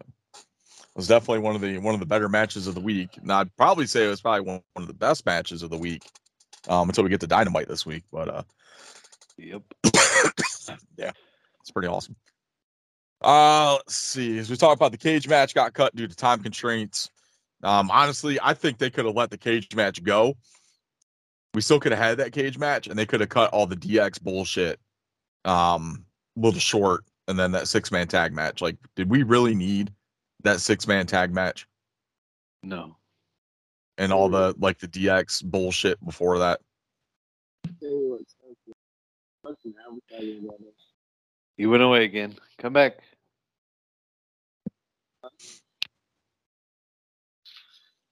[0.00, 3.16] It was definitely one of the one of the better matches of the week.
[3.20, 5.78] And I'd probably say it was probably one, one of the best matches of the
[5.78, 6.02] week.
[6.66, 8.42] Um, until we get to Dynamite this week, but uh,
[9.36, 9.62] Yep.
[10.96, 11.12] yeah,
[11.60, 12.16] it's pretty awesome.
[13.20, 14.38] Uh, let's see.
[14.38, 17.10] As we talk about the cage match, got cut due to time constraints.
[17.62, 20.34] Um, honestly, I think they could have let the cage match go.
[21.54, 23.76] We still could have had that cage match, and they could have cut all the
[23.76, 24.78] DX bullshit,
[25.44, 26.04] um,
[26.36, 28.60] little short, and then that six man tag match.
[28.62, 29.92] Like, did we really need
[30.42, 31.66] that six man tag match
[32.62, 32.96] No.
[33.98, 36.60] and all the like the DX bullshit before that?
[41.56, 42.34] You went away again.
[42.58, 42.94] Come back.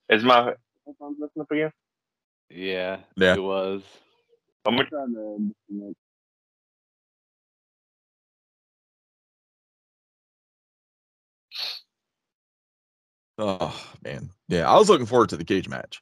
[0.08, 0.54] is my
[0.87, 1.72] headphones messing up again?
[2.50, 2.98] Yeah.
[3.16, 3.35] Yeah.
[3.35, 3.82] It was.
[4.66, 5.94] I'm gonna try to
[13.44, 16.00] Oh man, yeah, I was looking forward to the cage match.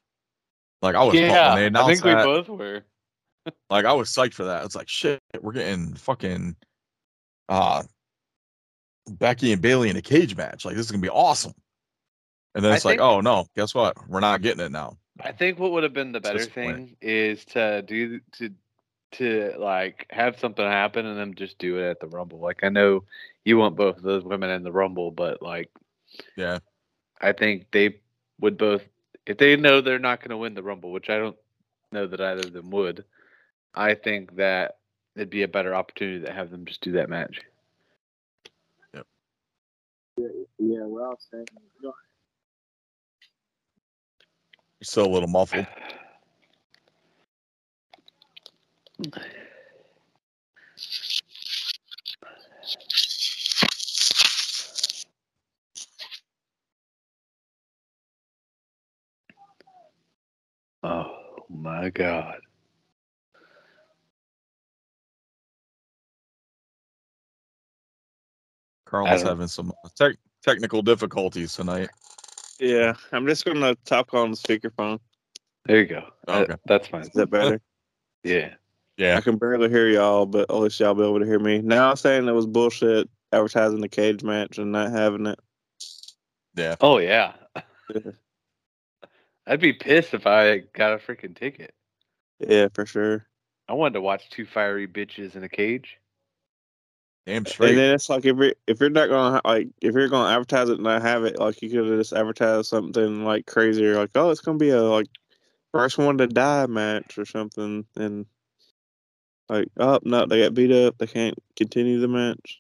[0.83, 1.55] Like I was pumped yeah.
[1.55, 2.25] when I think we that.
[2.25, 2.83] both were.
[3.71, 4.67] Like I was psyched for that.
[4.67, 6.55] It's like shit, we're getting fucking
[7.49, 7.83] uh
[9.09, 10.67] Becky and Bayley in a cage match.
[10.67, 11.55] Like this is gonna be awesome.
[12.55, 13.97] And then I it's like, think- oh no, guess what?
[14.07, 14.99] We're not getting it now.
[15.23, 18.51] I think what would have been the better thing is to do to
[19.13, 22.41] to like have something happen and then just do it at the Rumble.
[22.41, 23.05] Like I know
[23.47, 25.71] you want both of those women in the Rumble, but like
[26.37, 26.59] Yeah.
[27.21, 28.01] I think they
[28.41, 28.83] would both
[29.27, 31.37] if they know they're not going to win the Rumble, which I don't
[31.93, 33.05] know that either of them would.
[33.75, 34.79] I think that
[35.15, 37.41] it'd be a better opportunity to have them just do that match.
[38.95, 39.07] Yep.
[40.59, 41.47] Yeah, well, saying
[41.83, 41.93] You're
[44.83, 45.67] still a little muffled.
[60.83, 61.17] Oh
[61.49, 62.41] my god.
[68.87, 71.91] Carl I is having some tech technical difficulties tonight.
[72.59, 74.99] Yeah, I'm just gonna talk on the speakerphone.
[75.67, 76.05] There you go.
[76.29, 76.55] Okay.
[76.67, 77.03] that's fine.
[77.03, 77.61] Is that better?
[78.25, 78.55] Yeah.
[78.97, 79.17] Yeah.
[79.17, 81.63] I can barely hear y'all, but at least y'all be able to hear me.
[81.63, 85.39] Now I'm saying it was bullshit advertising the cage match and not having it.
[86.55, 86.77] Yeah.
[86.81, 87.33] Oh yeah.
[89.47, 91.75] I'd be pissed if I got a freaking ticket.
[92.39, 93.27] Yeah, for sure.
[93.69, 95.99] I wanted to watch two fiery bitches in a cage.
[97.27, 97.71] Damn straight.
[97.71, 100.69] And then it's like if you're if you're not gonna like if you're gonna advertise
[100.69, 104.11] it and not have it, like you could have just advertised something like crazier, like
[104.15, 105.07] oh it's gonna be a like
[105.73, 108.27] first one to die match or something, and
[109.49, 112.60] like oh no they got beat up, they can't continue the match.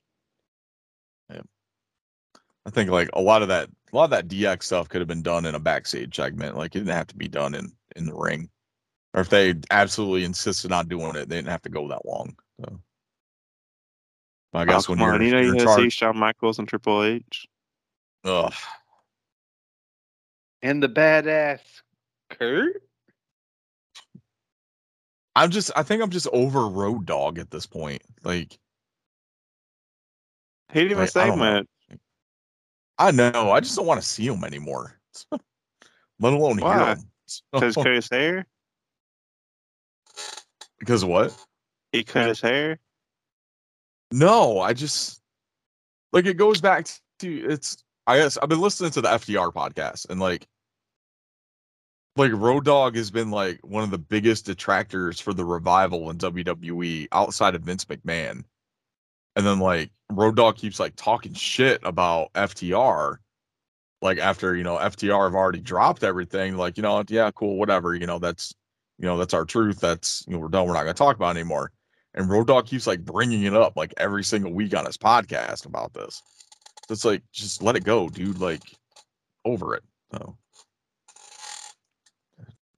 [2.66, 5.08] I think like a lot of that a lot of that DX stuff could have
[5.08, 6.56] been done in a backstage segment.
[6.56, 8.48] Like it didn't have to be done in in the ring.
[9.14, 12.36] Or if they absolutely insisted on doing it, they didn't have to go that long.
[12.60, 12.80] So
[14.54, 15.92] I guess oh, when you're, on, you know you're you in had to see charge,
[15.92, 17.46] Shawn Michaels and Triple H.
[18.24, 18.54] ugh,
[20.62, 21.60] And the badass
[22.28, 22.82] Kurt?
[25.34, 28.02] I'm just I think I'm just over Road Dog at this point.
[28.22, 28.58] Like
[30.72, 31.66] He didn't even Like, I say much.
[33.00, 35.00] I know, I just don't want to see him anymore.
[35.32, 36.94] Let alone hear Why?
[36.94, 36.98] him.
[37.52, 38.44] Because cut his hair.
[40.80, 41.32] because what?
[41.92, 42.80] He cut his hair.
[44.10, 45.22] No, I just
[46.12, 46.88] like it goes back
[47.20, 50.48] to it's I guess I've been listening to the FTR podcast and like
[52.16, 56.18] like Road Dog has been like one of the biggest detractors for the revival in
[56.18, 58.42] WWE outside of Vince McMahon.
[59.36, 63.18] And then like Road Dog keeps like talking shit about FTR.
[64.02, 67.94] Like after, you know, FTR have already dropped everything, like, you know, yeah, cool, whatever,
[67.94, 68.54] you know, that's
[68.98, 69.80] you know, that's our truth.
[69.80, 70.66] That's you know, we're done.
[70.66, 71.72] We're not going to talk about it anymore.
[72.14, 75.64] And Road Dog keeps like bringing it up like every single week on his podcast
[75.64, 76.22] about this.
[76.86, 78.40] So it's like, just let it go, dude.
[78.40, 78.62] Like,
[79.44, 79.84] over it.
[80.12, 80.36] So,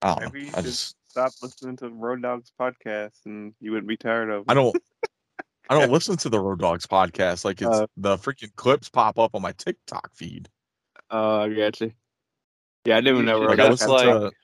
[0.02, 0.58] I don't Maybe know.
[0.58, 4.44] I just, Stop listening to Road Dogs podcast, and you wouldn't be tired of.
[4.48, 4.74] I don't,
[5.70, 7.44] I don't listen to the Road Dogs podcast.
[7.44, 10.48] Like, it's Uh, the freaking clips pop up on my TikTok feed.
[11.10, 11.92] Oh, I got you.
[12.84, 13.92] Yeah, I didn't even know You Road Like, I That's Dogs.
[13.92, 14.36] listen like- to,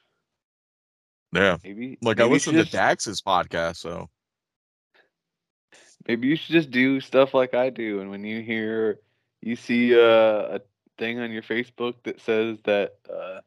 [1.41, 3.77] yeah, Maybe like I maybe you listen should to just- Dax's podcast.
[3.77, 4.09] So,
[6.07, 9.01] Maybe you should just do stuff like I do, and when you hear,
[9.43, 10.61] you see a, a
[10.97, 13.41] thing on your Facebook that says that uh,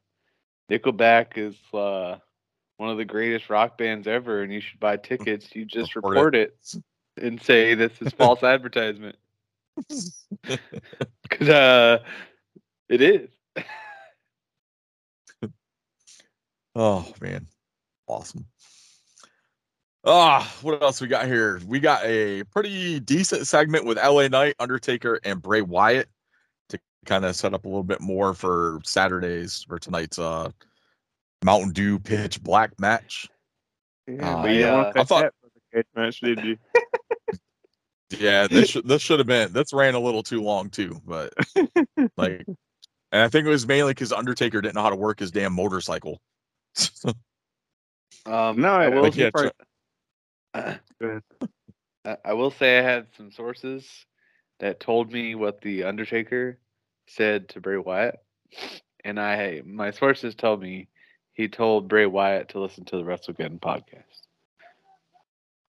[0.70, 2.18] Nickelback is uh,
[2.78, 5.56] one of the greatest rock bands ever, and you should buy tickets.
[5.56, 6.20] You just Report it.
[6.20, 6.84] report it
[7.18, 9.16] and say this is false advertisement
[11.24, 12.00] because uh,
[12.90, 13.30] it is.
[16.76, 17.48] Oh man,
[18.08, 18.46] awesome.
[20.06, 21.60] Ah, what else we got here?
[21.68, 26.08] We got a pretty decent segment with LA Knight, Undertaker, and Bray Wyatt
[26.70, 30.50] to kind of set up a little bit more for Saturdays for tonight's uh
[31.44, 33.28] Mountain Dew pitch black match.
[34.08, 36.20] Yeah, Uh, but you didn't want I to cut thought- that for the cage match,
[36.22, 36.58] did you?
[38.20, 41.34] Yeah, this should this should have been this ran a little too long too, but
[42.18, 42.46] like,
[43.12, 45.54] and I think it was mainly because Undertaker didn't know how to work his damn
[45.54, 46.22] motorcycle.
[48.26, 49.02] Um, No, I I will.
[49.02, 49.32] Like, yeah,
[50.54, 51.24] Right.
[52.06, 54.06] I I will say I had some sources
[54.60, 56.60] that told me what the Undertaker
[57.08, 58.20] said to Bray Wyatt,
[59.04, 60.88] and I my sources told me
[61.34, 64.11] he told Bray Wyatt to listen to the WrestleGeddon podcast.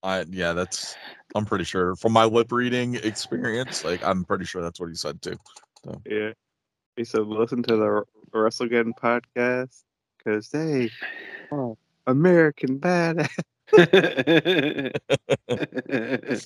[0.03, 0.97] I yeah, that's
[1.35, 4.95] I'm pretty sure from my lip reading experience, like I'm pretty sure that's what he
[4.95, 5.37] said too.
[6.07, 6.33] Yeah.
[6.97, 8.03] He said, listen to the
[8.35, 9.83] WrestleGeddon podcast
[10.19, 10.91] because they
[11.51, 11.75] are
[12.07, 13.31] American badass.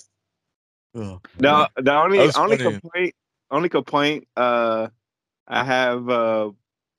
[0.97, 1.29] Ugh.
[1.41, 2.57] No, the only only funny.
[2.57, 3.15] complaint,
[3.51, 4.89] only complaint uh,
[5.49, 6.51] I have uh,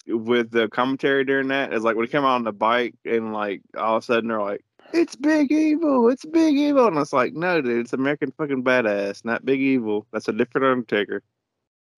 [0.07, 3.33] with the commentary during that is like when he came out on the bike and
[3.33, 7.13] like all of a sudden they're like, "It's Big Evil, it's Big Evil," and it's
[7.13, 10.07] like, "No, dude, it's American fucking badass, not Big Evil.
[10.11, 11.23] That's a different Undertaker."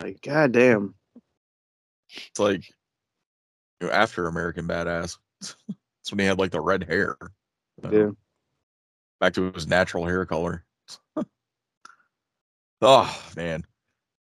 [0.01, 0.95] Like, goddamn.
[2.09, 2.69] It's like
[3.79, 5.17] you know, after American Badass.
[5.41, 7.17] That's when he had like the red hair.
[7.89, 8.09] Yeah.
[9.19, 10.65] Back to his natural hair color.
[12.81, 13.65] oh man.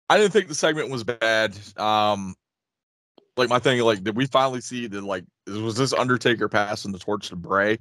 [0.09, 1.57] I didn't think the segment was bad.
[1.77, 2.35] Um
[3.37, 6.99] like my thing, like, did we finally see that like was this Undertaker passing the
[6.99, 7.79] torch to Bray?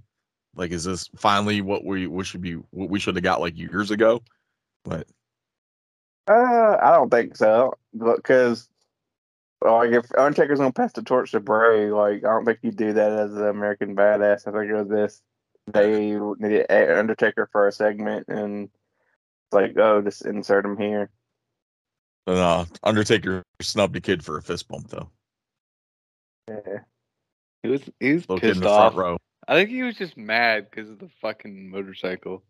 [0.54, 3.56] Like, is this finally what we, we should be what we should have got like
[3.56, 4.22] years ago?
[4.84, 5.06] But
[6.28, 7.74] Uh, I don't think so.
[7.96, 8.68] Because
[9.62, 12.92] like if Undertaker's gonna pass the torch to Bray, like I don't think you do
[12.94, 14.46] that as an American badass.
[14.46, 15.22] I think it was this
[15.66, 21.10] they needed a- Undertaker for a segment and it's like, oh, just insert him here.
[22.26, 25.10] And, uh, Undertaker snubbed a kid for a fist bump though.
[26.48, 26.78] Yeah.
[27.62, 29.20] he was he was Little kid in pissed the off.
[29.48, 32.42] I think he was just mad because of the fucking motorcycle.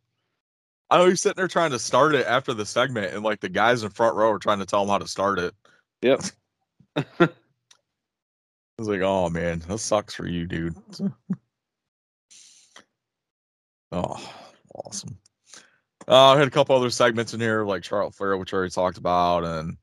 [0.90, 3.48] I know he's sitting there trying to start it after the segment, and like the
[3.48, 5.54] guys in front row are trying to tell him how to start it.
[6.02, 6.20] Yep.
[6.96, 7.28] I
[8.78, 10.74] was like, oh man, that sucks for you, dude.
[13.92, 14.32] oh,
[14.74, 15.16] awesome.
[16.08, 18.72] Uh, I had a couple other segments in here, like Charlotte Flair, which I already
[18.72, 19.76] talked about, and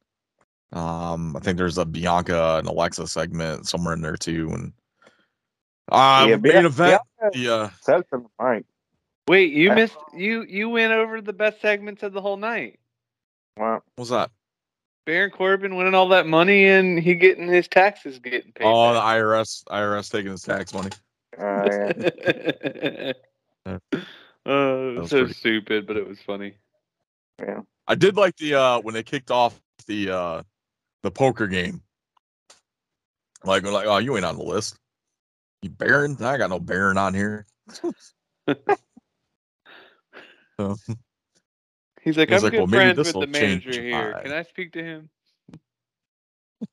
[0.73, 4.49] um, I think there's a Bianca and Alexa segment somewhere in there too.
[4.51, 4.73] And
[5.91, 8.65] uh, Yeah, main Bian- event, Bianca- the uh, the mic.
[9.27, 12.79] Wait, you missed you you went over the best segments of the whole night.
[13.57, 14.31] Well, what's that?
[15.05, 18.65] Baron Corbin winning all that money and he getting his taxes getting paid.
[18.65, 18.99] Oh, the.
[18.99, 20.89] IRS, IRS taking his tax money.
[21.39, 23.11] uh, yeah.
[23.65, 23.79] uh,
[24.45, 26.53] was so pretty- stupid, but it was funny.
[27.39, 27.61] yeah.
[27.87, 30.43] I did like the uh when they kicked off the uh
[31.03, 31.81] the poker game.
[33.43, 34.77] Like like oh you ain't on the list.
[35.61, 36.17] You Baron?
[36.21, 37.45] I got no Baron on here.
[40.59, 40.75] So,
[42.01, 44.13] He's like, He's I'm like, good "Well, friends with the manager here.
[44.13, 45.09] my-" Can I speak to him?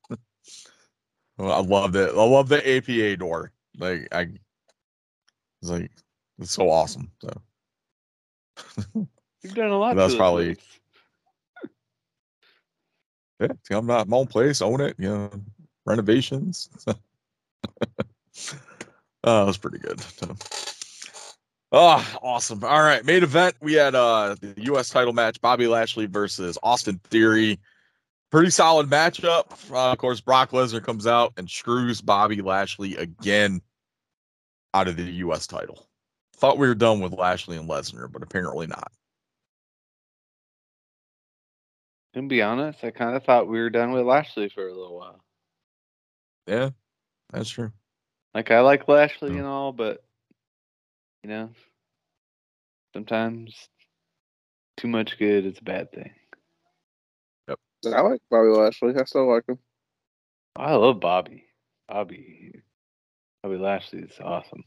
[1.37, 2.09] well, I love it.
[2.09, 3.51] I love the APA door.
[3.77, 4.21] Like I,
[5.61, 5.91] it's like
[6.39, 7.11] it's so awesome.
[7.21, 7.29] So
[9.43, 9.95] You've done a lot.
[9.95, 10.79] That's probably- place.
[13.41, 14.95] yeah, come out my own place, own it.
[14.97, 15.29] You know,
[15.85, 16.69] renovations.
[19.25, 19.99] Oh, was pretty good.
[19.99, 20.35] So,
[21.77, 22.63] Oh, awesome.
[22.63, 23.03] All right.
[23.03, 23.55] Main event.
[23.59, 27.59] We had uh the US title match, Bobby Lashley versus Austin Theory.
[28.31, 29.71] Pretty solid matchup.
[29.71, 33.61] Uh, of course, Brock Lesnar comes out and screws Bobby Lashley again
[34.73, 35.85] out of the US title.
[36.37, 38.91] Thought we were done with Lashley and Lesnar, but apparently not.
[42.13, 44.97] And be honest, I kind of thought we were done with Lashley for a little
[44.97, 45.21] while.
[46.47, 46.69] Yeah,
[47.31, 47.73] that's true.
[48.35, 49.37] Like I like Lashley Yeah.
[49.39, 50.03] and all, but
[51.23, 51.49] you know,
[52.93, 53.69] sometimes
[54.77, 56.11] too much good is a bad thing.
[57.47, 57.59] Yep.
[57.95, 58.93] I like Bobby Lashley.
[58.99, 59.57] I still like him.
[60.55, 61.45] I love Bobby.
[61.87, 62.51] Bobby.
[63.41, 64.63] Bobby Lashley is awesome.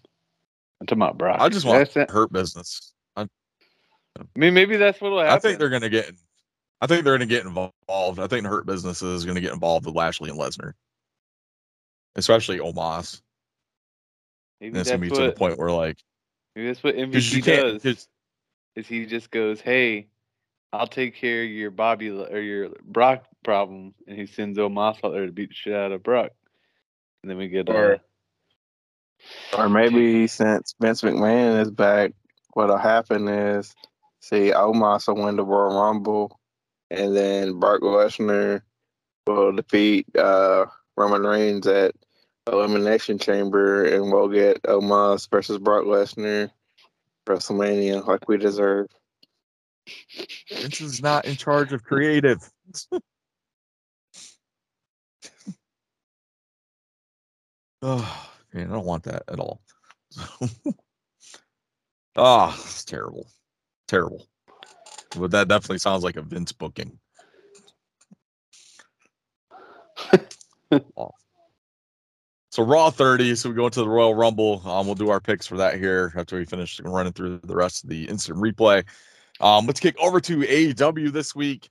[0.81, 1.41] I'm talking about Brock.
[1.41, 2.11] I just want That's it.
[2.11, 2.95] hurt business.
[3.17, 5.35] I, I mean, maybe that's what'll happen.
[5.35, 6.11] I think they're gonna get.
[6.81, 8.21] I think they're gonna get involved.
[8.21, 10.75] I think Hurt Business is gonna get involved with Lashley and Lesnar,
[12.15, 13.21] especially Omos.
[14.61, 15.27] Maybe And it's that's gonna be to what.
[15.35, 15.99] the point where like,
[16.57, 17.85] Maybe that's what because you MVP can't.
[18.77, 20.09] Is he just goes, "Hey,
[20.73, 25.13] I'll take care of your Bobby or your Brock problem," and he sends Omos out
[25.13, 26.31] there to beat the shit out of Brock,
[27.23, 27.69] and then we get.
[27.69, 27.99] Or- Uh,
[29.59, 32.13] Or maybe since Vince McMahon is back,
[32.53, 33.75] what'll happen is
[34.21, 36.39] see Omos will win the Royal Rumble,
[36.91, 38.63] and then Brock Lesnar
[39.27, 41.97] will defeat uh, Roman Reigns at
[42.53, 46.51] Elimination Chamber, and we'll get Omos versus Brock Lesnar
[47.27, 48.89] WrestleMania like we deserve.
[50.51, 52.39] Vince is not in charge of creative.
[57.83, 59.61] oh man, I don't want that at all.
[62.21, 63.29] Ah, it's terrible,
[63.87, 64.27] terrible.
[65.17, 66.99] But that definitely sounds like a Vince booking.
[70.99, 71.13] Oh.
[72.59, 73.37] So Raw 30.
[73.37, 74.61] So we go into the Royal Rumble.
[74.69, 77.85] Um, we'll do our picks for that here after we finish running through the rest
[77.85, 78.85] of the instant replay.
[79.41, 81.71] Um, let's kick over to AEW this week.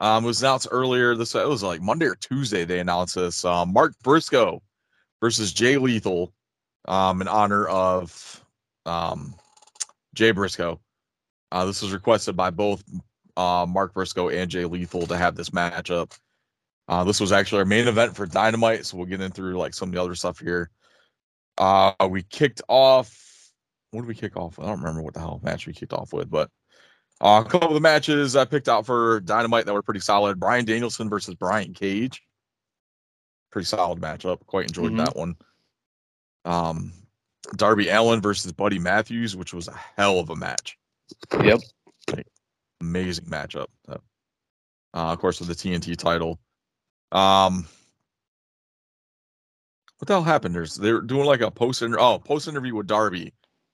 [0.00, 1.14] Um, it was announced earlier.
[1.14, 2.64] This it was like Monday or Tuesday.
[2.64, 3.44] They announced this.
[3.44, 4.60] Um, Mark Briscoe
[5.20, 6.34] versus Jay Lethal,
[6.88, 8.44] um, in honor of
[8.86, 9.36] um,
[10.16, 10.80] Jay Briscoe.
[11.52, 12.82] Uh, this was requested by both
[13.36, 16.18] uh, Mark Briscoe and Jay Lethal to have this matchup.
[16.88, 19.72] Uh, this was actually our main event for Dynamite, so we'll get in through like
[19.74, 20.70] some of the other stuff here.
[21.56, 23.18] Uh, we kicked off.
[23.90, 24.58] What did we kick off?
[24.58, 26.50] I don't remember what the hell match we kicked off with, but
[27.20, 30.38] uh, a couple of the matches I picked out for Dynamite that were pretty solid.
[30.40, 32.22] Bryan Danielson versus Brian Cage.
[33.52, 34.44] Pretty solid matchup.
[34.46, 35.04] Quite enjoyed Mhm.
[35.04, 35.36] that one.
[36.44, 36.92] Um,
[37.56, 40.76] Darby Allin versus Buddy Matthews, which was a hell of a match.
[41.42, 41.60] yep.
[42.80, 43.66] Amazing matchup.
[43.88, 43.98] Uh,
[44.92, 46.38] of course, with the TNT title.
[47.14, 47.66] Um,
[49.98, 50.54] what the hell happened?
[50.54, 53.32] There's they're doing like a post inter- oh post interview with Darby.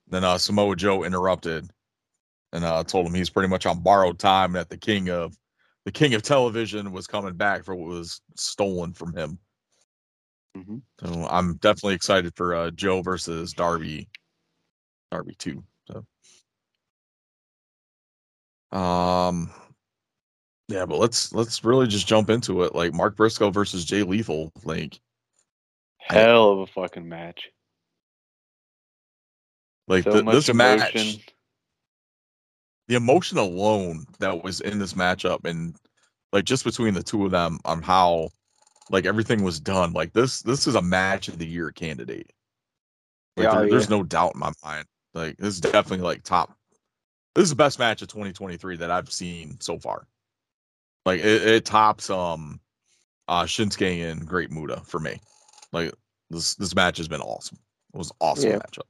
[0.09, 1.70] Then uh, Samoa Joe interrupted
[2.53, 4.53] and uh, told him he's pretty much on borrowed time.
[4.53, 5.36] That the king of
[5.84, 9.38] the king of television was coming back for what was stolen from him.
[10.57, 10.82] Mhm.
[11.01, 14.09] So I'm definitely excited for uh, Joe versus Darby.
[15.11, 15.64] Darby too.
[15.86, 16.07] So,
[18.76, 19.51] um,
[20.71, 22.75] yeah, but let's let's really just jump into it.
[22.75, 24.53] Like Mark Briscoe versus Jay Lethal.
[24.64, 25.01] Like
[25.99, 27.51] Hell of a fucking match.
[29.89, 31.07] like So th- much this emotion.
[31.07, 31.27] match,
[32.89, 35.75] the emotion alone that was in this matchup, and
[36.33, 38.29] like just between the two of them on how
[38.91, 39.93] like everything was done.
[39.93, 42.31] Like this this is a match of the year candidate.
[43.37, 43.71] Like, Yeah, there- oh, yeah.
[43.71, 44.87] there's no doubt in my mind.
[45.14, 46.57] Like this is definitely like top.
[47.35, 50.07] This is the best match of 2023 that I've seen so far.
[51.11, 52.61] Like it, it tops um
[53.27, 55.21] uh Shinsuke and Great Muta for me.
[55.73, 55.93] Like
[56.31, 57.59] this this match has been awesome.
[57.93, 58.59] It was an awesome Yeah.
[58.59, 58.87] matchup.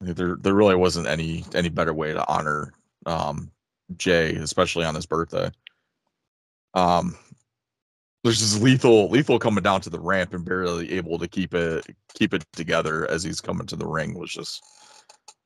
[0.00, 2.72] There there really wasn't any any better way to honor
[3.06, 3.52] um
[3.96, 5.52] Jay, especially on his birthday.
[6.74, 7.16] Um
[8.24, 11.86] there's this lethal lethal coming down to the ramp and barely able to keep it
[12.14, 14.64] keep it together as he's coming to the ring was just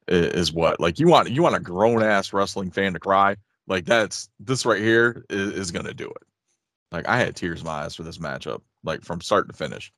[0.09, 3.37] is what like you want you want a grown ass wrestling fan to cry
[3.69, 6.23] like that's this right here is, is gonna do it
[6.93, 9.93] like i had tears in my eyes for this matchup like from start to finish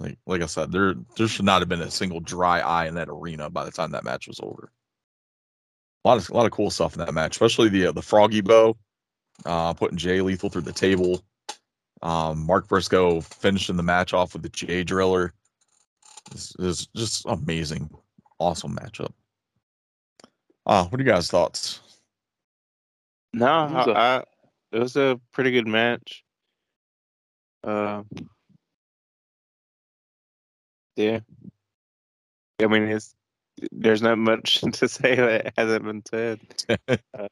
[0.00, 2.94] like like i said there there should not have been a single dry eye in
[2.94, 4.70] that arena by the time that match was over
[6.04, 8.02] A lot of a lot of cool stuff in that match, especially the uh, the
[8.02, 8.76] froggy bow,
[9.46, 11.22] uh, putting Jay Lethal through the table.
[12.02, 15.34] Um, Mark Briscoe finishing the match off with the Jay Driller.
[16.32, 17.90] This is just amazing,
[18.38, 19.12] awesome matchup.
[20.66, 21.80] Uh, what are you guys' thoughts?
[23.32, 24.24] No, It was
[24.72, 26.24] it was a pretty good match.
[27.64, 28.02] Uh,
[30.96, 31.20] yeah.
[32.62, 33.14] I mean, it's
[33.72, 36.40] there's not much to say that hasn't been said.
[37.14, 37.28] Uh,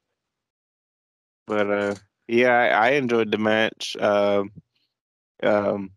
[1.46, 1.94] but uh,
[2.26, 3.96] yeah, I, I enjoyed the match.
[3.98, 4.52] Um,
[5.42, 5.90] um,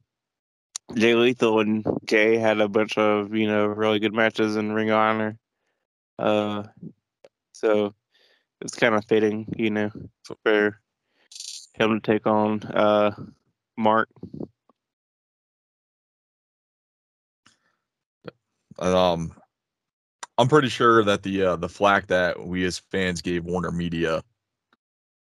[0.95, 4.89] Jay Lethal and Jay had a bunch of you know really good matches in Ring
[4.89, 5.37] of Honor.
[6.19, 6.63] Uh,
[7.53, 7.93] so
[8.61, 9.91] it's kind of fitting, you know,
[10.43, 10.79] for
[11.73, 13.11] him to take on uh
[13.77, 14.09] Mark.
[18.79, 19.33] Um,
[20.37, 24.23] I'm pretty sure that the uh, the flack that we as fans gave Warner Media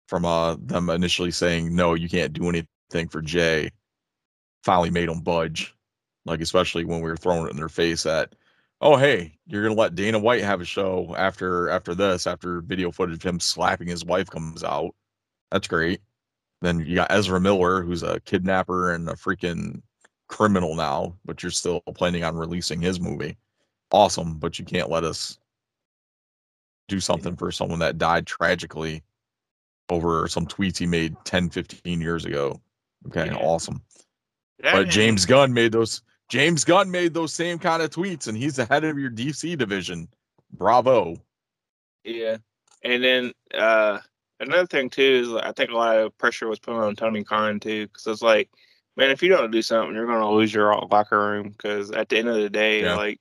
[0.07, 3.69] from uh them initially saying no, you can't do anything for Jay,
[4.63, 5.75] finally made them budge.
[6.25, 8.33] Like especially when we were throwing it in their face that,
[8.85, 12.91] oh hey, you're gonna let Dana White have a show after after this after video
[12.91, 14.93] footage of him slapping his wife comes out.
[15.51, 16.01] That's great.
[16.61, 19.81] Then you got Ezra Miller, who's a kidnapper and a freaking
[20.29, 23.35] criminal now, but you're still planning on releasing his movie.
[23.91, 25.39] Awesome, but you can't let us
[26.87, 29.03] do something for someone that died tragically
[29.89, 32.61] over some tweets he made 10, 15 years ago.
[33.07, 33.35] Okay, Yeah.
[33.37, 33.81] awesome.
[34.59, 38.37] That But James Gunn made those James Gunn made those same kind of tweets and
[38.37, 40.07] he's the head of your DC division.
[40.51, 41.17] Bravo.
[42.03, 42.37] Yeah,
[42.83, 43.99] and then uh
[44.39, 47.59] another thing too is I think a lot of pressure was put on Tony Khan
[47.59, 48.49] too, because it's like,
[48.97, 51.49] man, if you don't do something, you're gonna lose your locker room.
[51.49, 52.95] Because at the end of the day, Yeah.
[52.95, 53.19] like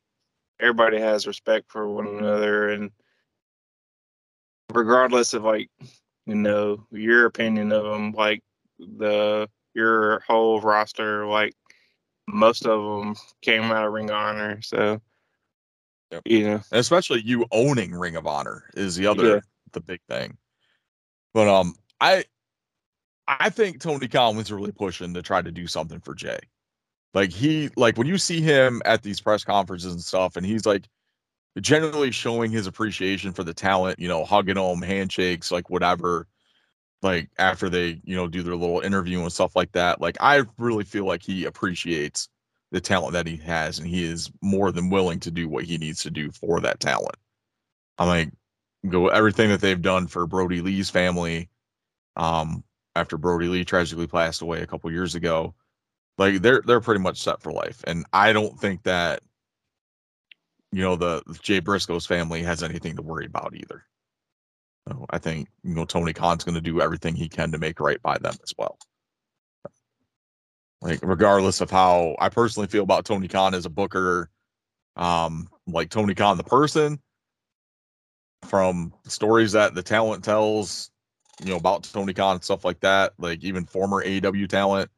[0.60, 2.90] everybody has respect for one another, and
[4.72, 5.70] regardless of like
[6.26, 8.42] you know your opinion of them, like
[8.78, 11.54] the your whole roster, like
[12.28, 15.00] most of them came out of Ring of Honor, so.
[16.10, 16.22] Yep.
[16.26, 19.40] You know, especially you owning Ring of Honor is the other Yeah.
[19.72, 20.36] the big thing.
[21.32, 22.24] But um I
[23.26, 26.38] I think Tony Khan was really pushing to try to do something for Jay.
[27.14, 30.66] Like he like when you see him at these press conferences and stuff and he's
[30.66, 30.88] like
[31.60, 36.26] generally showing his appreciation for the talent, you know, hugging them, handshakes, like whatever.
[37.04, 40.00] Like after they, you know, do their little interview and stuff like that.
[40.00, 42.30] Like I really feel like he appreciates
[42.72, 45.76] the talent that he has and he is more than willing to do what he
[45.78, 47.16] needs to do for that talent.
[47.98, 48.32] I'm like
[48.88, 51.50] go everything that they've done for Brodie Lee's family
[52.16, 52.64] um
[52.96, 55.54] after Brodie Lee tragically passed away a couple years ago.
[56.16, 59.22] Like they're they're pretty much set for life and I don't think that
[60.72, 63.84] you know the Jay Briscoe's family has anything to worry about either.
[64.88, 67.80] So I think you know Tony Khan's going to do everything he can to make
[67.80, 68.78] right by them as well.
[70.82, 74.28] Like regardless of how I personally feel about Tony Khan as a booker,
[74.96, 77.00] um, like Tony Khan the person,
[78.44, 80.90] from stories that the talent tells,
[81.42, 84.90] you know about Tony Khan and stuff like that, like even former AEW talent,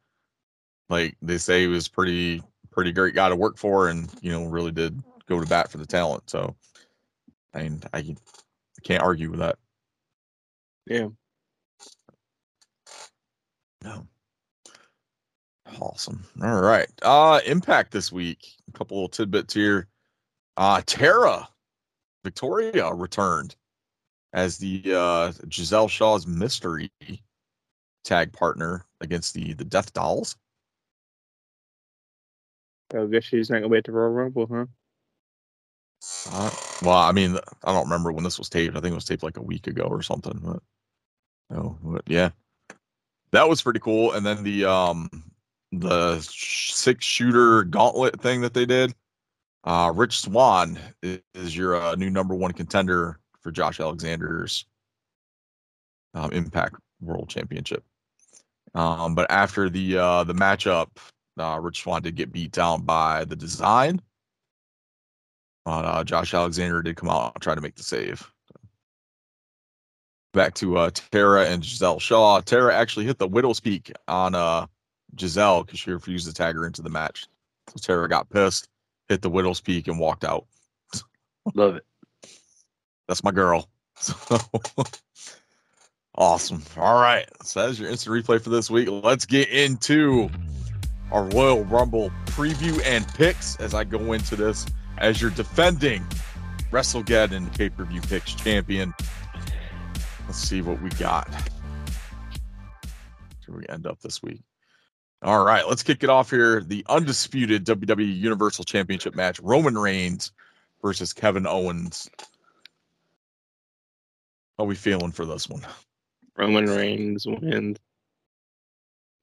[0.89, 4.45] like they say he was pretty pretty great guy to work for, and you know
[4.45, 6.29] really did go to bat for the talent.
[6.29, 6.55] So,
[7.53, 8.15] I mean, I
[8.83, 9.57] can't argue with that.
[10.87, 11.09] Yeah.
[13.83, 14.07] No.
[15.81, 16.23] Awesome.
[16.41, 16.89] All right.
[17.01, 18.55] Uh Impact this week.
[18.69, 19.87] A couple little tidbits here.
[20.55, 21.47] Uh Tara
[22.23, 23.55] Victoria returned
[24.33, 26.89] as the uh Gisele Shaw's mystery
[28.03, 30.35] tag partner against the the Death Dollz.
[32.95, 34.65] I guess she's not gonna be at the Royal Rumble, huh?
[36.31, 36.51] Uh,
[36.83, 38.77] well, I mean, I don't remember when this was taped.
[38.77, 40.39] I think it was taped like a week ago or something.
[40.41, 40.61] But
[41.49, 42.29] but yeah,
[43.31, 44.13] that was pretty cool.
[44.13, 45.09] And then the um
[45.71, 48.93] the six shooter gauntlet thing that they did.
[49.63, 54.65] Uh, Rich Swann is, is your uh, new number one contender for Josh Alexander's
[56.13, 57.83] um, Impact World Championship.
[58.75, 60.87] Um, but after the uh, the matchup,
[61.37, 64.01] uh, Rich Swann did get beat down by the design.
[65.65, 68.31] Uh, Josh Alexander did come out and try to make the save.
[70.37, 72.41] Back to uh, Tara and Gisele Shaw.
[72.41, 74.67] Tara actually hit the Widow's Peak on uh,
[75.15, 77.25] Gisele because she refused to tag her into the match.
[77.69, 78.69] So Tara got pissed,
[79.09, 80.45] hit the Widow's Peak, and walked out.
[81.55, 81.85] Love it.
[83.07, 83.67] That's my girl.
[83.95, 84.13] So
[86.15, 86.61] awesome.
[86.77, 87.27] All right.
[87.41, 88.89] So that's your instant replay for this week.
[88.91, 90.29] Let's get into
[91.11, 94.67] our Royal Rumble preview and picks as I go into this
[94.99, 96.05] as you're defending
[96.69, 98.93] WrestleGeddon pay per view picks champion.
[100.27, 101.29] Let's see what we got.
[103.45, 104.43] Where we end up this week.
[105.23, 106.61] All right, let's kick it off here.
[106.61, 110.33] The undisputed WWE Universal Championship match: Roman Reigns
[110.81, 112.09] versus Kevin Owens.
[114.57, 115.61] How are we feeling for this one?
[116.35, 117.77] Roman Reigns wins.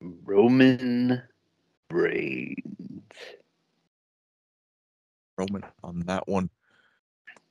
[0.00, 1.22] Roman
[1.90, 3.02] Reigns.
[5.36, 6.48] Roman on that one.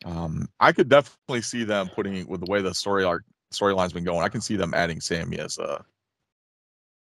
[0.05, 3.23] Um, I could definitely see them putting with the way the story arc
[3.53, 4.23] storyline's been going.
[4.23, 5.83] I can see them adding Sammy as a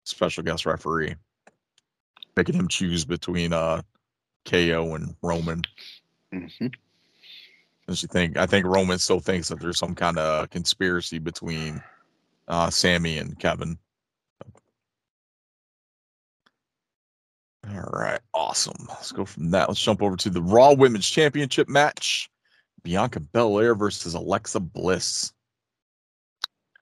[0.05, 1.15] special guest referee,
[2.35, 3.81] making him choose between uh
[4.45, 5.61] KO and Roman.
[6.31, 6.67] hmm
[7.87, 11.81] As you think, I think Roman still thinks that there's some kind of conspiracy between
[12.47, 13.77] uh Sammy and Kevin.
[17.69, 18.75] All right, awesome.
[18.89, 19.69] Let's go from that.
[19.69, 22.29] Let's jump over to the Raw Women's Championship match.
[22.83, 25.31] Bianca Belair versus Alexa Bliss.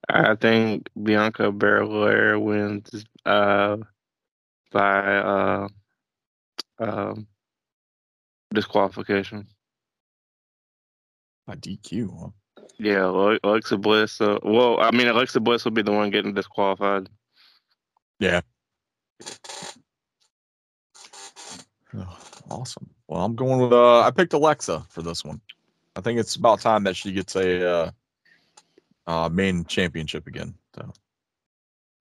[0.09, 3.77] I think Bianca Belair wins uh,
[4.71, 5.67] by uh,
[6.79, 7.27] um,
[8.53, 9.47] disqualification.
[11.47, 12.29] By DQ, huh?
[12.77, 14.19] Yeah, Alexa Bliss.
[14.19, 17.09] Uh, well, I mean, Alexa Bliss will be the one getting disqualified.
[18.19, 18.41] Yeah.
[21.95, 22.17] Oh,
[22.49, 22.89] awesome.
[23.07, 25.41] Well, I'm going with uh I picked Alexa for this one.
[25.95, 27.91] I think it's about time that she gets a uh,
[29.11, 30.53] uh main championship again.
[30.75, 30.91] So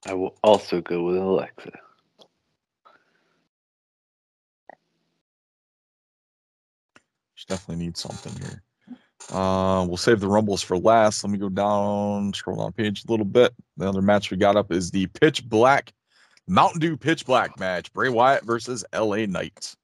[0.07, 1.73] I will also go with Alexa.
[7.35, 8.63] she definitely needs something here.
[9.33, 11.25] Uh we'll save the rumbles for last.
[11.25, 13.53] Let me go down, scroll down page a little bit.
[13.77, 15.93] The other match we got up is the pitch black
[16.47, 17.93] Mountain Dew pitch black match.
[17.93, 19.75] Bray Wyatt versus LA Knight.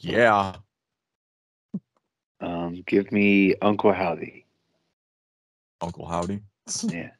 [0.00, 0.56] Yeah.
[2.40, 4.43] Um, give me Uncle Howdy.
[5.84, 6.40] Uncle Howdy.
[6.84, 7.10] Yeah.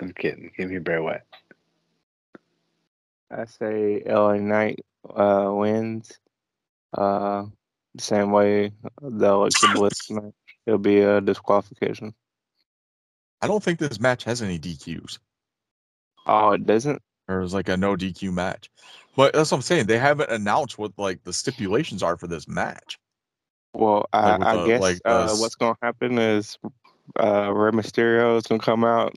[0.00, 0.50] I'm kidding.
[0.56, 1.22] Give me Bray Wyatt.
[3.30, 4.84] I say LA Knight
[5.14, 6.18] uh, wins.
[6.96, 7.44] Uh,
[7.94, 8.72] the same way
[9.02, 10.32] the Alexa Bliss match.
[10.66, 12.14] It'll be a disqualification.
[13.40, 15.18] I don't think this match has any DQs.
[16.26, 17.00] Oh, it doesn't.
[17.28, 18.70] or it's like a no DQ match.
[19.16, 19.86] But that's what I'm saying.
[19.86, 22.98] They haven't announced what like the stipulations are for this match.
[23.74, 26.58] Well, I, Like I the- guess like, uh, uh, what's gonna happen is
[27.20, 29.14] uh, Rey Mysterio is gonna come out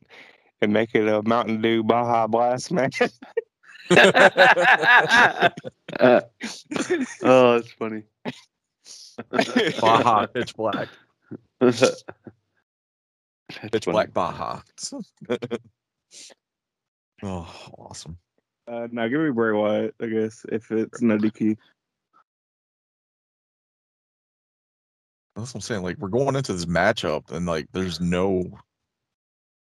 [0.62, 3.02] and make it a Mountain Dew Baja Blast match.
[6.00, 6.22] Uh,
[7.24, 8.04] oh, that's funny.
[9.82, 10.88] Baja pitch black,
[11.60, 12.04] That's
[13.72, 13.94] pitch funny.
[13.94, 14.62] black Baja.
[17.24, 18.18] oh, awesome.
[18.68, 21.58] Uh, now give me Bray Wyatt, I guess, if it's no DQ.
[25.36, 25.84] That's what I'm saying.
[25.84, 28.44] Like we're going into this matchup and like there's no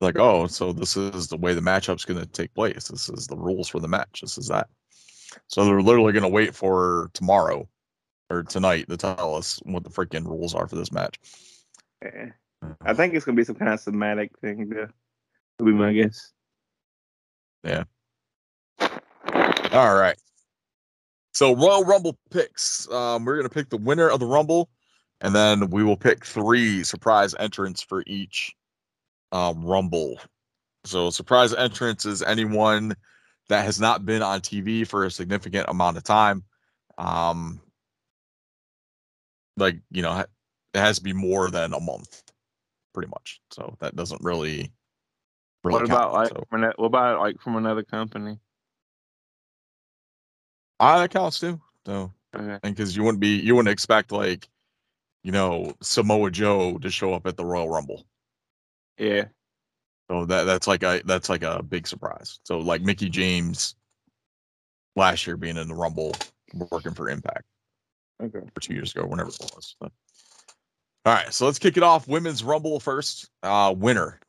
[0.01, 2.87] like oh so this is the way the matchup's going to take place.
[2.87, 4.21] This is the rules for the match.
[4.21, 4.67] This is that.
[5.47, 7.67] So they're literally going to wait for tomorrow
[8.29, 11.19] or tonight to tell us what the freaking rules are for this match.
[12.03, 12.27] Yeah.
[12.81, 14.69] I think it's gonna be some kind of cinematic thing.
[14.71, 14.87] To,
[15.57, 16.31] to be my guess.
[17.63, 17.83] Yeah.
[19.71, 20.17] All right.
[21.33, 22.89] So Royal Rumble picks.
[22.91, 24.69] Um, we're gonna pick the winner of the Rumble,
[25.21, 28.53] and then we will pick three surprise entrants for each
[29.31, 30.19] um, Rumble.
[30.85, 32.95] So surprise entrance is anyone
[33.49, 36.43] that has not been on TV for a significant amount of time.
[36.97, 37.61] Um,
[39.57, 42.23] like you know, it has to be more than a month,
[42.93, 43.41] pretty much.
[43.51, 44.71] So that doesn't really.
[45.63, 46.43] really What about count, like so.
[46.49, 48.39] from what about like from another company?
[50.79, 51.59] Ah, that counts too.
[51.85, 52.59] So Okay.
[52.63, 54.47] and because you wouldn't be you wouldn't expect like
[55.23, 58.05] you know Samoa Joe to show up at the Royal Rumble.
[58.97, 59.25] Yeah.
[60.09, 62.39] So that that's like a that's like a big surprise.
[62.43, 63.75] So like Mickie James
[64.95, 66.13] last year being in the Rumble
[66.71, 67.43] working for Impact
[68.21, 68.39] Okay.
[68.39, 69.75] or two years ago, whenever it was.
[69.81, 69.91] So-
[71.05, 72.07] All right, so let's kick it off.
[72.07, 73.29] Women's Rumble first.
[73.43, 74.19] Uh winner.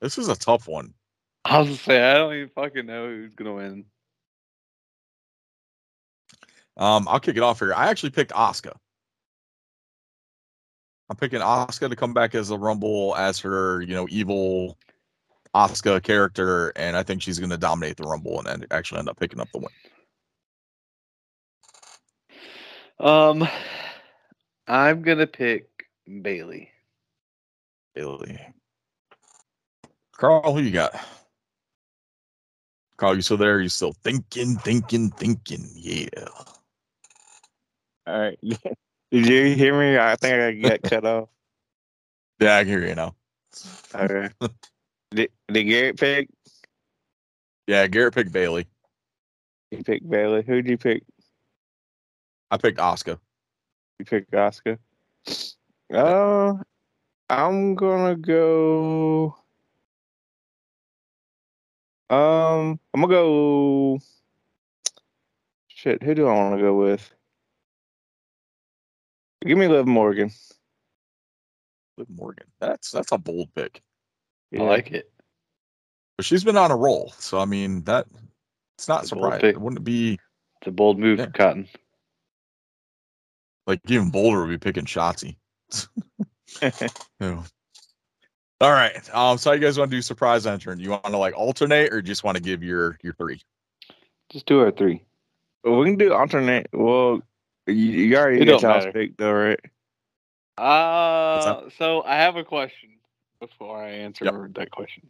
[0.00, 0.94] This is a tough one.
[1.48, 3.84] I was gonna say I don't even fucking know who's gonna win.
[6.76, 7.72] Um, I'll kick it off here.
[7.74, 8.76] I actually picked Asuka.
[11.08, 14.76] I'm picking Asuka to come back as a Rumble as her, you know, evil
[15.54, 19.08] Asuka character, and I think she's going to dominate the Rumble and then actually end
[19.08, 19.68] up picking up the win.
[23.00, 23.48] Um,
[24.66, 25.86] I'm gonna pick
[26.20, 26.70] Bayley.
[27.94, 28.38] Bayley.
[30.16, 30.94] Carl, who you got?
[32.98, 33.60] Carl, you still there?
[33.60, 35.64] You still thinking, thinking, thinking?
[35.74, 36.08] Yeah.
[38.06, 38.38] All right.
[39.10, 39.96] Did you hear me?
[39.96, 41.28] I think I got cut off.
[42.40, 43.14] Yeah, I can hear you now.
[43.94, 44.28] Okay.
[45.10, 46.28] did, did Garrett pick?
[47.66, 48.66] Yeah, Garrett picked Bayley.
[49.70, 50.42] You picked Bayley.
[50.42, 51.04] Who'd you pick?
[52.50, 53.18] I picked Asuka.
[53.98, 54.78] You picked Asuka.
[55.92, 56.54] Uh,
[57.30, 59.36] I'm gonna go.
[62.10, 64.00] Um, I'm gonna go.
[65.68, 67.14] Shit, who do I want to go with?
[69.44, 70.30] Give me Liv Morgan.
[71.96, 72.46] Liv Morgan.
[72.60, 73.82] That's that's a bold pick.
[74.56, 75.10] I like it.
[76.16, 77.12] But she's been on a roll.
[77.18, 78.06] So I mean that
[78.76, 79.50] it's not It's surprising.
[79.50, 80.14] It wouldn't be
[80.60, 81.26] It's a bold move Yeah.
[81.26, 81.68] for Cotton.
[83.66, 85.36] like even bolder would be picking Shotzi.
[87.20, 87.42] Yeah.
[88.60, 89.14] All right.
[89.14, 90.80] Um, so how you guys want to do surprise entrant?
[90.80, 93.40] You want to like alternate or just want to give your your three?
[94.30, 95.04] Just do our three.
[95.62, 96.68] Well, we can do alternate.
[96.72, 97.20] Well,
[97.66, 98.92] you, you already It get don't y'all's matter.
[98.92, 99.60] pick though, right?
[100.58, 102.90] Uh, so I have a question
[103.40, 104.54] before I answer Yep.
[104.54, 105.08] that question.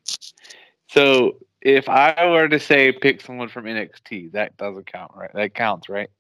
[0.91, 5.31] So if I were to say pick someone from NXT, that doesn't count, right?
[5.33, 6.11] That counts, right?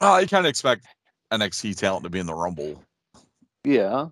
[0.00, 0.86] Uh, you kind of expect
[1.32, 2.82] NXT talent to be in the Rumble.
[3.68, 4.06] Yeah.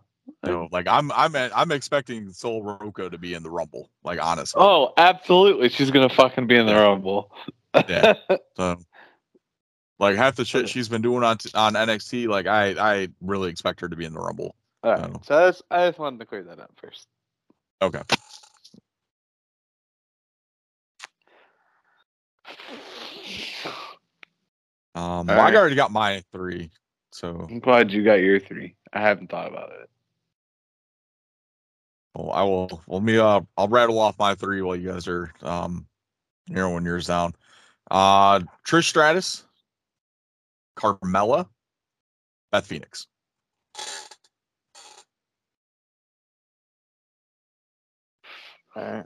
[0.71, 3.89] Like I'm I'm at, I'm expecting Sol Ruca to be in the Rumble.
[4.05, 4.61] Like honestly.
[4.63, 5.71] Oh, absolutely.
[5.71, 7.33] She's gonna fucking be in the Rumble.
[7.89, 8.15] Yeah.
[8.57, 8.77] So,
[9.99, 13.81] like half the shit she's been doing on on NXT, like I I really expect
[13.81, 14.55] her to be in the Rumble.
[14.83, 15.11] All right.
[15.15, 15.21] Oh.
[15.25, 17.07] So that's, I just wanted to clear that up first.
[17.81, 18.03] Okay.
[24.95, 26.71] Um, well, I already got my three,
[27.13, 28.77] so I'm glad you got your three.
[28.97, 29.91] I haven't thought about it.
[32.15, 32.83] well, I will.
[32.87, 33.19] Let me.
[33.19, 35.87] Uh, I'll rattle off my three while you guys are um
[36.49, 37.35] narrowing yours down.
[37.91, 39.45] Uh, Trish Stratus,
[40.79, 41.47] Carmella,
[42.53, 43.07] Beth Phoenix.
[48.75, 49.05] All right.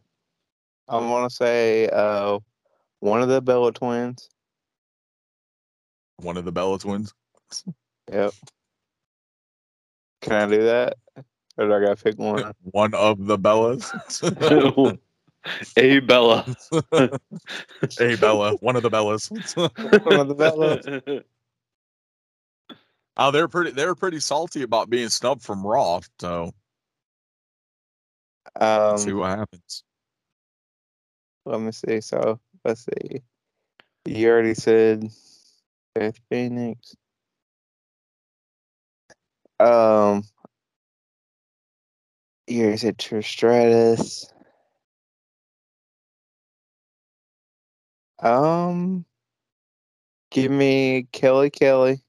[0.88, 2.38] I want to say uh,
[3.00, 4.28] one of the Bella twins.
[6.18, 7.12] One of the Bella twins.
[8.12, 8.34] Yep.
[10.20, 10.96] Can I do that?
[11.58, 12.52] Or do I gotta pick one?
[12.62, 13.90] One of the Bellas.
[15.76, 16.44] A Bella.
[18.00, 19.30] A Bella, one of the Bellas.
[19.56, 21.24] One of the Bellas.
[23.16, 23.70] oh, they're pretty.
[23.70, 26.00] They're pretty salty about being snubbed from Raw.
[26.20, 26.52] So
[28.60, 29.84] let's see Um, what happens.
[31.46, 32.00] let me see.
[32.02, 33.22] So let's see.
[34.06, 35.08] You already said
[35.94, 36.94] Beth Phoenix.
[39.60, 40.22] Um,
[42.46, 44.26] you already said Trish Stratus.
[48.20, 49.04] Um,
[50.30, 52.00] give me Kelly Kelly.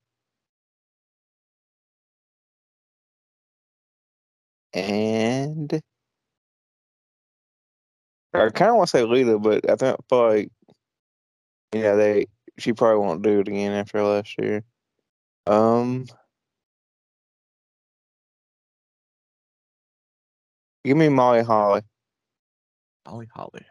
[4.73, 5.81] And
[8.33, 10.49] I kind of want to say Lita, but I think like
[11.73, 12.27] know they
[12.57, 14.63] she probably won't do it again after last year.
[15.47, 16.05] Um,
[20.83, 21.81] give me Molly Holly.
[23.05, 23.65] Molly Holly.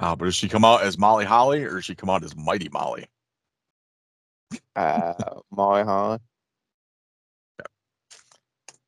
[0.00, 2.36] Oh, but does she come out as Molly Holly or does she come out as
[2.36, 3.06] Mighty Molly?
[4.76, 5.14] Uh,
[5.50, 6.18] Molly Holly.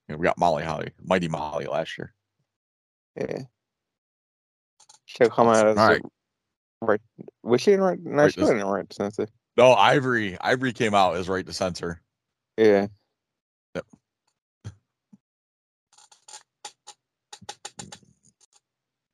[0.08, 2.14] Yeah, we got Molly Holly, Mighty Molly last year.
[3.16, 3.42] Yeah.
[5.06, 6.02] She'll come out as All right.
[6.80, 7.00] right.
[7.42, 7.98] Was she in right?
[8.00, 9.26] No, Right she wasn't in right censor.
[9.56, 10.38] No, Ivory.
[10.40, 12.00] Ivory came out as right to censor.
[12.56, 12.86] Yeah.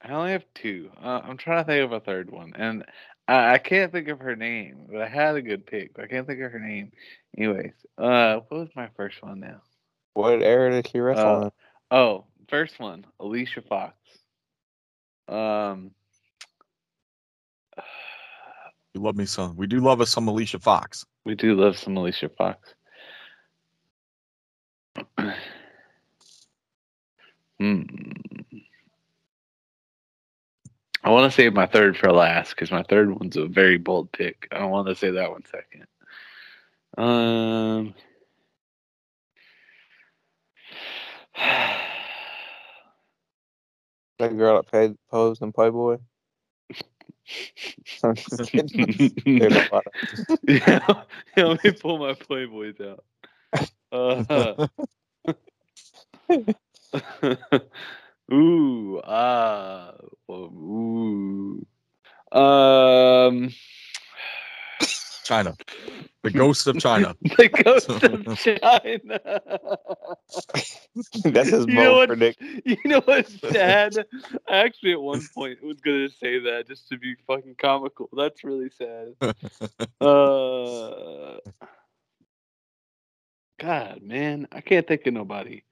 [0.06, 0.90] I only have two.
[1.02, 2.84] Uh, I'm trying to think of a third one, and
[3.26, 4.86] I, I can't think of her name.
[4.90, 5.94] But I had a good pick.
[5.94, 6.92] But I can't think of her name.
[7.36, 9.60] Anyways, uh, what was my first one now?
[10.14, 11.50] What era did she wrestle Uh, in?
[11.90, 13.94] Oh, first one, Alicia Fox.
[15.28, 15.90] Um,
[18.94, 19.56] We love me some.
[19.56, 21.04] We do love us some Alicia Fox.
[21.26, 22.72] we do love some Alicia Fox.
[27.60, 27.82] hmm.
[31.06, 34.10] I want to save my third for last because my third one's a very bold
[34.10, 34.48] pick.
[34.50, 35.86] I don't want to say that one second.
[36.98, 37.94] Um.
[44.18, 45.98] That girl that paid, posed in Playboy.
[48.02, 49.12] I'm just kidding.
[49.38, 50.80] There's a lot of- yeah,
[51.36, 53.04] yeah, let me pull my Playboys out.
[53.92, 54.66] Uh,
[58.32, 59.92] ooh, ah,
[60.30, 61.66] ooh.
[62.32, 63.50] Um,
[65.24, 65.56] Chyna.
[66.22, 67.14] The ghost of Chyna.
[67.36, 69.20] the ghost of Chyna.
[71.32, 72.08] That's his You know bold what?
[72.08, 72.62] prediction.
[72.64, 74.06] You know what's sad?
[74.48, 78.08] I actually at one point was gonna say that just to be fucking comical.
[78.16, 79.14] That's really sad.
[80.00, 81.38] Uh,
[83.58, 85.62] God, man, I can't think of nobody.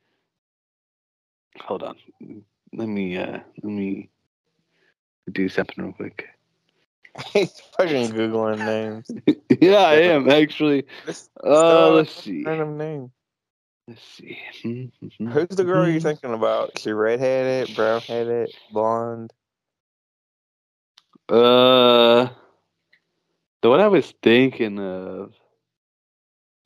[1.60, 1.96] Hold on,
[2.72, 4.10] let me uh, let me
[5.30, 6.26] do something real quick.
[7.32, 9.10] He's fucking googling names.
[9.60, 10.84] yeah, I am actually.
[11.42, 12.42] Uh, let's see.
[12.44, 13.12] random name.
[13.86, 14.38] Let's see.
[14.64, 15.28] Mm-hmm.
[15.28, 16.78] Who's the girl you're thinking about?
[16.78, 19.32] She redheaded, brown headed, blonde.
[21.28, 22.28] Uh,
[23.62, 25.34] the one I was thinking of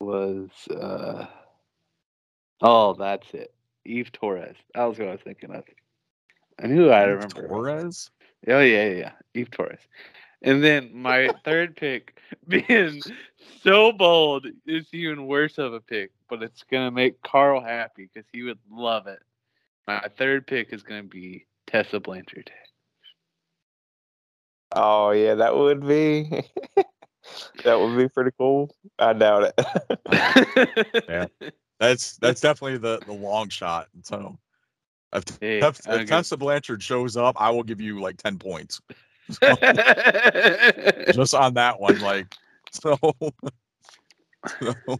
[0.01, 1.26] was uh,
[2.61, 3.53] oh, that's it,
[3.89, 4.57] Eve Torres.
[4.74, 5.64] That was what I was thinking of.
[6.62, 7.49] I knew I remember.
[7.49, 8.11] Torres.
[8.47, 9.80] Oh yeah, yeah, yeah, Eve Torres.
[10.43, 13.03] And then my third pick, being
[13.62, 18.28] so bold, is even worse of a pick, but it's gonna make Carl happy because
[18.32, 19.20] he would love it.
[19.86, 22.51] My third pick is gonna be Tessa Blanchard.
[24.72, 26.28] Oh yeah, that would be
[27.64, 28.74] that would be pretty cool.
[28.99, 30.68] I doubt it.
[31.09, 31.26] Yeah.
[31.81, 33.89] That's that's definitely the the long shot.
[34.03, 34.39] So
[35.12, 38.81] if, Hey, if, if Tessa Blanchard shows up, I will give you like ten points
[39.31, 39.43] just
[41.35, 42.01] on that one.
[42.01, 42.35] Like
[42.72, 42.99] so.
[44.61, 44.99] so-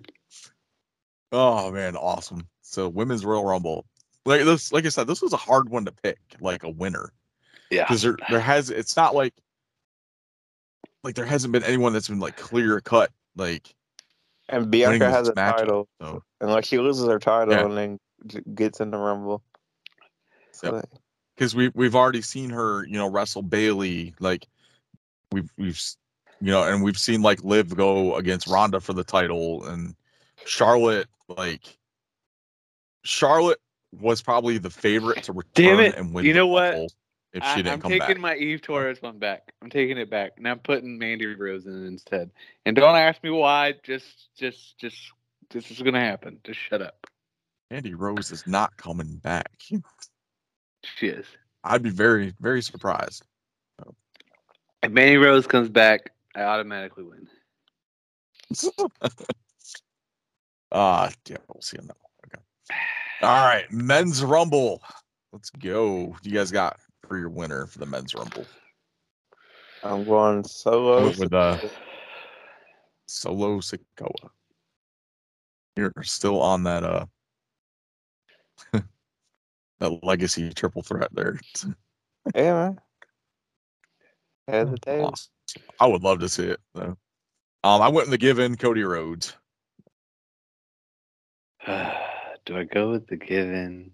[1.33, 2.47] oh man, awesome.
[2.62, 3.87] So women's Royal Rumble.
[4.24, 7.12] Like this, like I said, this was a hard one to pick, like a winner.
[7.70, 7.85] yeah.
[7.85, 9.33] because there there has it's not like
[11.03, 13.74] like there hasn't been anyone that's been like clear cut like
[14.49, 17.64] And Bianca has a matchup, title, so and like she loses her title Yeah.
[17.66, 19.42] and then gets in the Rumble.
[20.53, 20.88] So Yep.
[21.36, 24.46] because we we've already seen her you know wrestle Bayley like
[25.32, 25.80] we've we've
[26.40, 29.94] you know and we've seen like Liv go against Ronda for the title and
[30.46, 31.76] Charlotte like
[33.05, 33.61] Charlotte
[34.01, 35.94] was probably the favorite to return Damn it.
[35.96, 36.72] and win You the know what?
[36.72, 36.92] Rumble
[37.39, 39.53] if I, she didn't am come taking my Eve Torres one back.
[39.62, 42.30] I'm taking it back, and I'm putting Mandy Rose in instead.
[42.66, 43.74] And don't ask me why.
[43.82, 44.97] Just, just, just,
[45.51, 46.39] this is gonna happen.
[46.45, 47.07] Just shut up.
[47.70, 49.51] Andy Rose is not coming back.
[50.84, 51.26] She is.
[51.64, 53.24] I'd be very very surprised.
[54.82, 57.28] If Mandy Rose comes back, I automatically win.
[60.70, 62.11] Ah, yeah, we'll see on that one.
[62.26, 62.43] Okay.
[63.22, 64.82] All right, men's rumble.
[65.32, 66.14] Let's go.
[66.22, 66.78] You guys got
[67.09, 68.45] for your winner for the men's rumble?
[69.83, 71.07] I'm going solo.
[71.07, 71.59] With, with uh,
[73.07, 74.31] Solo Sikoa.
[75.77, 77.07] You're still on that uh
[79.79, 81.39] that legacy triple threat there.
[82.35, 82.81] yeah, man.
[84.47, 85.07] Head the table.
[85.15, 85.33] Awesome.
[85.81, 86.99] I would love to see it though.
[87.65, 89.35] Um, I went in the given Cody Rhodes.
[91.67, 93.93] Do I go with the given?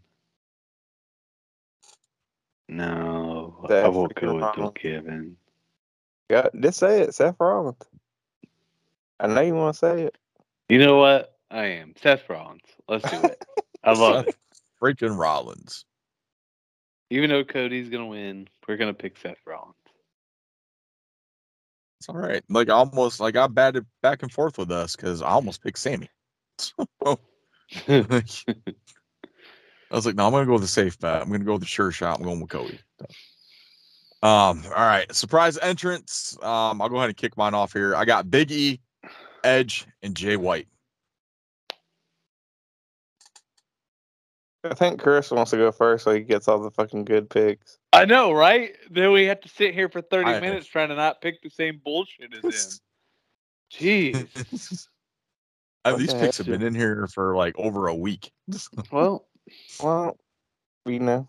[2.68, 4.78] No, I won't go with the Rollins.
[4.80, 5.36] given.
[6.30, 7.76] Yeah, just say it, Seth Rollins.
[9.20, 10.16] I know you want to say it.
[10.68, 11.36] You know what?
[11.50, 12.62] I am Seth Rollins.
[12.88, 13.44] Let's do it.
[13.84, 14.36] I love it.
[14.82, 15.84] Freaking Rollins.
[17.10, 19.74] Even though Cody's gonna win, we're gonna pick Seth Rollins.
[22.00, 22.42] It's all right.
[22.48, 26.08] Like almost like I batted back and forth with us because I almost picked Sammy.
[26.56, 27.18] So,
[29.94, 31.22] I was like, no, I'm gonna go with the safe bet.
[31.22, 32.18] I'm gonna go with the sure shot.
[32.18, 32.80] I'm going with Cody.
[34.24, 35.06] Um, all right.
[35.14, 36.36] Surprise entrance.
[36.42, 37.94] Um, I'll go ahead and kick mine off here.
[37.94, 38.80] I got Big E,
[39.44, 40.66] Edge, and Jay White.
[44.64, 47.78] I think Chris wants to go first so he gets all the fucking good picks.
[47.92, 48.74] I know, right?
[48.90, 51.50] Then we have to sit here for 30 I- minutes trying to not pick the
[51.50, 52.80] same bullshit as him.
[53.72, 54.88] Jeez.
[55.98, 58.32] These picks have been in here for like over a week.
[58.90, 59.28] Well,
[59.82, 60.16] Well,
[60.86, 61.28] you know,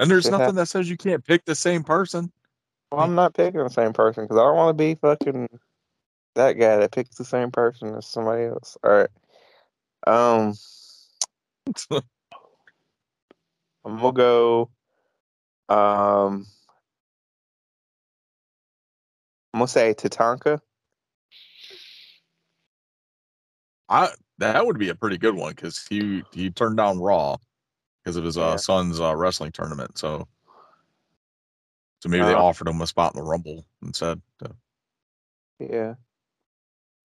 [0.00, 0.56] And there's Shit nothing happens.
[0.56, 2.32] that says you can't pick the same person.
[2.92, 5.48] well, I'm not picking the same person because I don't want to be fucking
[6.34, 8.76] that guy that picks the same person as somebody else.
[8.84, 9.10] All right.
[10.06, 10.54] Um,
[13.84, 14.70] I'm gonna go.
[15.68, 16.46] Um,
[19.52, 20.60] I'm gonna say Tatanka.
[23.88, 27.36] I that would be a pretty good one because he he turned down Raw
[28.02, 29.98] because of his uh, son's uh, wrestling tournament.
[29.98, 30.26] So
[32.00, 34.20] so maybe they Uh, offered him a spot in the Rumble instead.
[34.40, 34.54] So,
[35.58, 35.94] Yeah.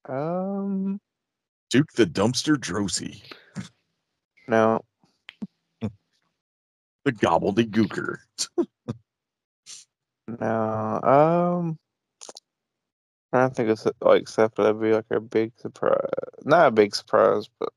[0.06, 1.00] Um,
[1.70, 3.22] Duke the Dumpster Droese.
[4.48, 4.82] No.
[7.06, 8.18] The gobbledygooker.
[10.40, 11.02] No.
[11.04, 11.78] Um.
[13.34, 16.00] I don't think it's like stuff that'd be like a big surprise.
[16.46, 17.70] Not a big surprise, but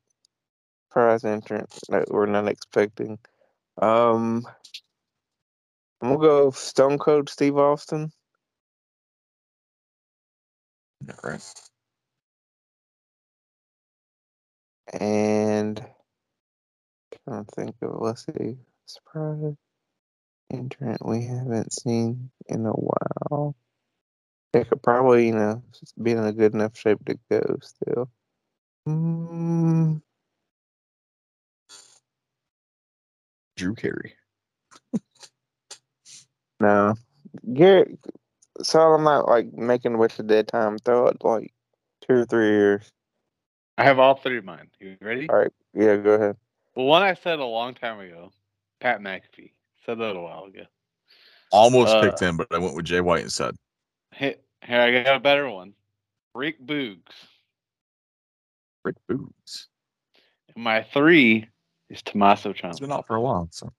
[0.88, 3.18] surprise entrance that we're not expecting.
[3.80, 4.44] Um.
[6.00, 8.12] I'm gonna go Stone Cold Steve Austin.
[11.09, 11.54] All right.
[14.92, 15.78] And
[17.28, 19.54] trying to think of let's see, surprise
[20.52, 23.57] entrant we haven't seen in a while.
[24.57, 25.62] They could probably, you know,
[26.02, 28.11] be in a good enough shape to go still.
[28.88, 30.00] Mm,
[33.59, 34.14] Drew Carey.
[36.61, 36.94] no,
[37.52, 37.98] Garrett.
[38.62, 40.78] So I'm not like making what's the dead time.
[40.78, 41.52] Throw it like
[42.00, 42.90] two or three years.
[43.76, 44.70] I have all three of mine.
[44.80, 45.28] You ready?
[45.28, 46.36] All right, yeah, go ahead.
[46.74, 48.32] Well, one I said a long time ago,
[48.80, 49.50] Pat McAfee.
[49.84, 50.62] Said that a while ago.
[51.52, 53.54] Almost Uh, picked him, but I went with Jay White instead.
[54.12, 55.72] Hey, here I got a better one.
[56.34, 57.00] Rick Boogs.
[58.84, 59.66] Rick Boogs.
[60.54, 61.48] And my three
[61.90, 62.80] is Tommaso He's Ciampa.
[62.80, 63.48] been out for a while.
[63.50, 63.72] So,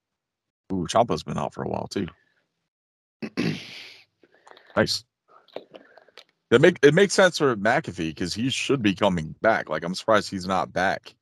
[0.74, 2.08] ooh, Ciampa's been out for a while too.
[4.76, 5.04] Nice.
[6.52, 9.70] That make it makes sense for McAfee because he should be coming back.
[9.70, 11.16] Like I'm surprised he's not back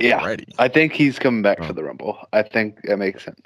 [0.00, 0.36] Yeah.
[0.58, 1.68] I think he's coming back Oh.
[1.68, 2.18] for the Rumble.
[2.32, 3.40] I think that makes sense.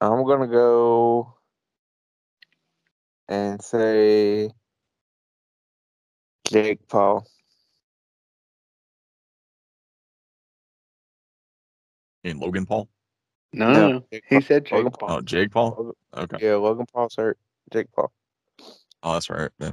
[0.00, 1.34] I'm gonna go
[3.28, 4.50] and say
[6.48, 7.26] Jake Paul.
[12.24, 12.88] And Logan Paul.
[13.52, 14.04] No, No, no, no.
[14.12, 14.42] Jake He Paul.
[14.42, 15.10] said Jake Logan Paul.
[15.10, 15.74] Oh, Jake Paul.
[15.78, 16.38] Logan- Okay.
[16.46, 17.38] Yeah, Logan Paul's hurt.
[17.72, 18.10] Jake Paul.
[19.02, 19.50] Oh, that's right.
[19.58, 19.72] Yeah.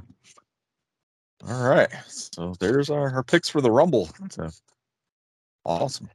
[1.48, 1.88] All right.
[2.08, 4.08] So there's our, our picks for the Rumble.
[4.30, 4.48] So,
[5.64, 6.08] awesome.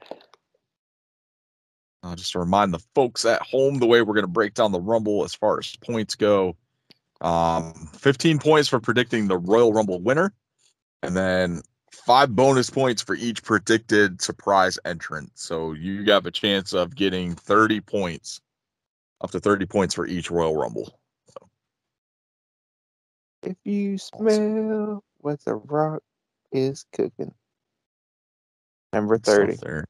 [2.03, 4.71] Uh, just to remind the folks at home the way we're going to break down
[4.71, 6.55] the Rumble as far as points go.
[7.21, 10.33] Um, 15 points for predicting the Royal Rumble winner,
[11.03, 15.31] and then five bonus points for each predicted surprise entrant.
[15.35, 18.41] So you have a chance of getting 30 points,
[19.21, 20.97] up to 30 points for each Royal Rumble.
[23.43, 26.01] If you smell what the rock
[26.51, 27.33] is cooking.
[28.93, 29.57] Number 30.
[29.61, 29.85] there.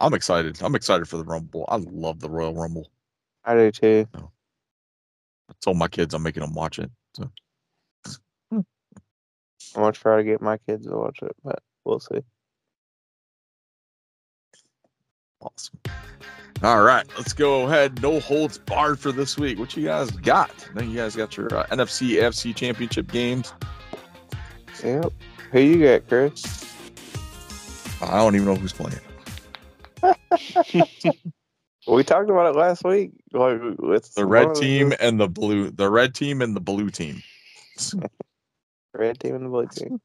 [0.00, 0.58] I'm excited.
[0.62, 1.64] I'm excited for the Rumble.
[1.68, 2.90] I love the Royal Rumble.
[3.44, 4.06] I do too.
[4.14, 6.90] I told my kids I'm making them watch it.
[7.14, 7.30] So
[8.52, 8.64] I'm
[9.74, 12.20] gonna try to get my kids to watch it, but we'll see.
[15.40, 15.78] awesome.
[16.62, 18.02] All right, let's go ahead.
[18.02, 19.58] No holds barred for this week.
[19.58, 20.68] What you guys got?
[20.76, 23.52] I you guys got your uh, NFC AFC Championship games.
[24.82, 25.12] Yep.
[25.52, 26.64] Who you got, Chris?
[28.02, 28.98] I don't even know who's playing.
[31.86, 33.12] We talked about it last week.
[33.32, 35.70] Like with The red of team and the blue.
[35.70, 37.22] The red team and the blue team.
[38.94, 40.00] red team and the blue team.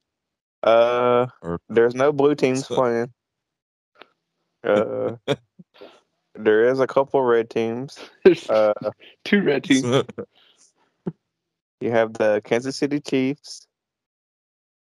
[0.61, 3.11] Uh, Or- there's no blue teams So- playing.
[4.65, 5.17] Uh,
[6.35, 7.99] there is a couple red teams.
[8.23, 8.73] There's Uh,
[9.25, 9.83] two red teams.
[11.81, 13.67] you have the Kansas City Chiefs,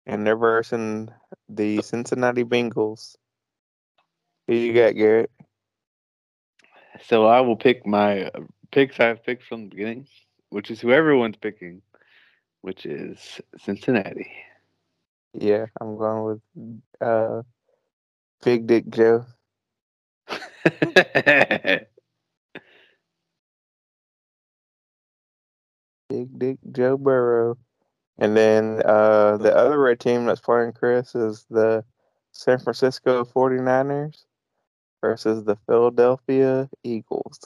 [0.04, 1.08] and they're versing
[1.48, 3.16] the Cincinnati Bengals.
[4.46, 5.30] Who you got, Garrett?
[7.06, 8.40] So I will pick my uh,
[8.70, 10.06] picks I've picked from the beginning,
[10.50, 11.82] which is who everyone's picking,
[12.60, 14.30] which is Cincinnati.
[15.34, 16.40] Yeah, I'm going with
[17.00, 17.42] uh,
[18.44, 19.24] Big Dick Joe.
[26.08, 27.56] Big Dick Joe Burrow.
[28.18, 31.84] And then uh, the other red team that's playing Chris is the
[32.32, 34.24] San Francisco 49ers
[35.02, 37.38] versus the Philadelphia Eagles.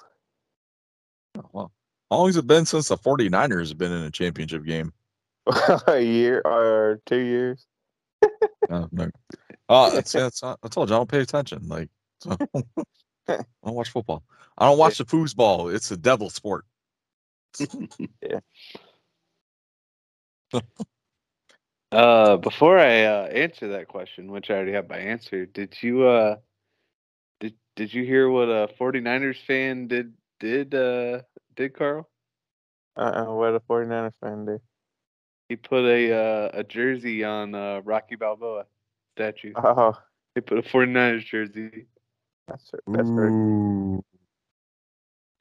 [1.53, 1.73] well,
[2.11, 4.93] how long has it been since the 49ers have been in a championship game?
[5.89, 7.67] a year or two years.
[8.69, 9.09] Uh, no.
[9.69, 11.69] Uh, that's, that's, I told you I don't pay attention.
[11.69, 11.89] Like,
[12.21, 12.37] so,
[13.29, 14.25] I don't watch football.
[14.59, 15.73] I don't watch the foosball.
[15.73, 16.65] It's a devil sport.
[18.21, 18.41] yeah.
[21.93, 26.09] uh, before I uh, answer that question, which I already have my answer, did you
[26.09, 26.37] uh,
[27.77, 31.22] did did you hear what a 49ers fan did did uh
[31.55, 32.09] did Carl?
[32.97, 34.61] Uh-uh, what a 49ers fan did.
[35.49, 38.66] He put a uh, a jersey on uh, Rocky Balboa
[39.16, 39.53] statue.
[39.57, 39.97] Oh,
[40.35, 41.87] He put a 49ers jersey.
[42.49, 44.05] that's, that's very Ooh.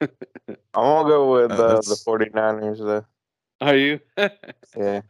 [0.00, 3.04] I'm gonna go with Uh, uh, the 49ers though.
[3.60, 4.00] Are you?
[4.76, 5.02] Yeah.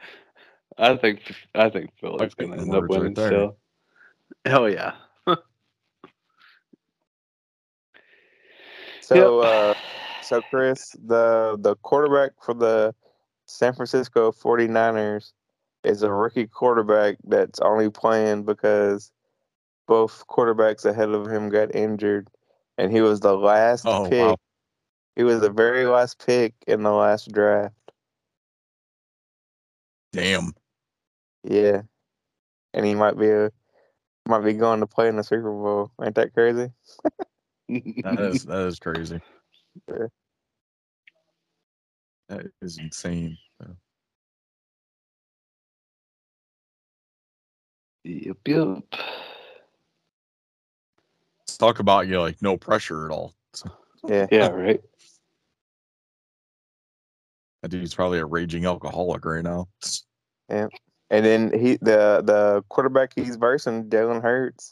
[0.78, 1.20] I think
[1.54, 3.26] I think Philly's gonna end up words right winning there.
[3.28, 3.56] still.
[4.44, 4.92] Hell yeah.
[9.06, 9.48] So, Yep.
[9.48, 9.74] uh,
[10.18, 12.92] so Chris, the the quarterback for the
[13.46, 15.32] San Francisco 49ers
[15.84, 19.12] is a rookie quarterback that's only playing because
[19.86, 22.28] both quarterbacks ahead of him got injured,
[22.78, 24.18] and he was the last Oh, pick.
[24.18, 24.36] wow.
[25.14, 27.76] He was the very last pick in the last draft.
[30.12, 30.52] Damn.
[31.44, 31.82] Yeah,
[32.74, 33.52] and he might be a
[34.26, 35.92] might be going to play in the Super Bowl.
[36.02, 36.72] Ain't that crazy?
[37.68, 39.20] That is that is crazy.
[39.88, 40.06] Yeah.
[42.28, 43.36] That is insane.
[48.04, 48.78] yep, yep.
[51.40, 53.34] Let's talk about you know, like no pressure at all.
[54.08, 54.26] Yeah.
[54.30, 54.80] Yeah, right.
[57.62, 59.68] That dude's probably a raging alcoholic right now.
[60.48, 60.68] Yeah,
[61.10, 64.70] And then he the the quarterback he's versing, Jalen Hurts.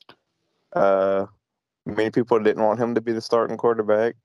[0.73, 1.27] Uh,
[1.87, 4.17] many people didn't want him to be the starting quarterback.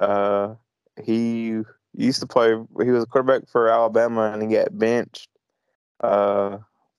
[0.00, 0.54] Uh,
[1.02, 1.62] he
[1.94, 2.54] used to play.
[2.82, 5.28] He was a quarterback for Alabama, and he got benched.
[6.00, 6.58] Uh,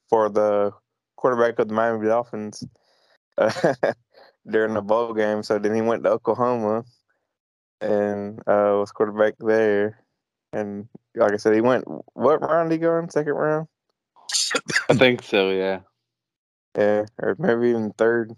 [0.09, 0.71] for the
[1.17, 2.63] quarterback of the Miami Dolphins.
[3.37, 3.51] Uh,
[4.49, 6.85] during the bowl game, so then he went to Oklahoma,
[7.81, 10.03] and uh, was quarterback there.
[10.53, 11.85] And like I said, he went.
[12.13, 13.09] What round did he go in?
[13.09, 13.67] Second round.
[14.89, 15.79] I think so, yeah.
[16.77, 18.33] Yeah, or maybe even third.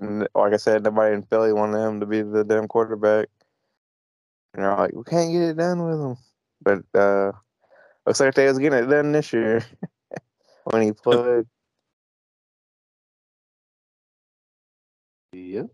[0.00, 3.28] And like I said, nobody in Philly wanted him to be the damn quarterback.
[4.54, 6.16] And they're like, we can't get it done with him.
[6.62, 7.32] But uh
[8.06, 9.64] looks like they was getting it done this year
[10.64, 11.44] when he played.
[15.32, 15.66] Yep.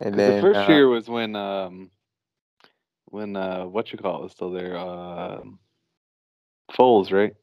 [0.00, 1.90] And then the first uh, year was when um
[3.06, 5.58] when uh what you call it was still there, um
[6.72, 7.34] Foles, right?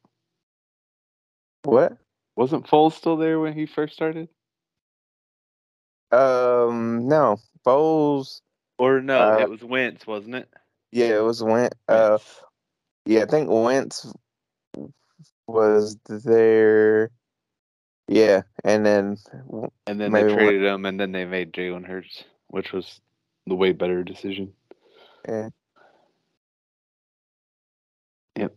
[1.64, 1.96] what?
[2.36, 4.28] Wasn't Foles still there when he first started?
[6.12, 8.42] Um, no, Bowles.
[8.78, 10.48] Or no, Uh, it was Wentz, wasn't it?
[10.92, 11.76] Yeah, it was Wentz.
[11.88, 12.18] Uh,
[13.06, 14.12] yeah, I think Wentz
[15.46, 17.10] was there.
[18.08, 19.16] Yeah, and then
[19.86, 23.00] and then they Wentz- traded him, and then they made Jalen Hurts, which was
[23.46, 24.52] the way better decision.
[25.28, 25.48] yeah,
[28.36, 28.54] Yep.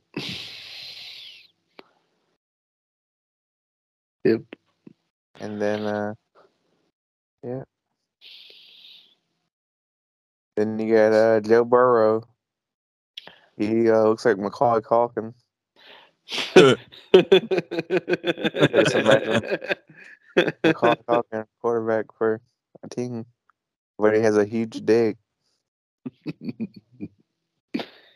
[4.25, 4.41] Yep.
[5.39, 6.13] and then uh,
[7.43, 7.63] yeah.
[10.55, 12.27] Then you got uh Joe Burrow.
[13.57, 15.33] He uh, looks like Macaulay Culkin.
[20.63, 22.41] Macaulay Culkin, quarterback for
[22.83, 23.25] a team,
[23.97, 25.17] but he has a huge dick.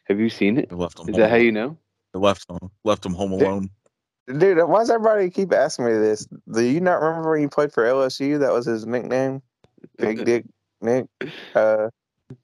[0.05, 0.69] Have you seen it?
[0.69, 1.09] They left him.
[1.09, 1.77] Is home that how you know?
[2.13, 3.69] They left him left him home alone.
[4.27, 6.27] Dude, why does everybody keep asking me this?
[6.51, 8.39] Do you not remember when he played for LSU?
[8.39, 9.41] That was his nickname,
[9.97, 10.45] Big Dick
[10.81, 11.07] Nick.
[11.53, 11.89] Uh,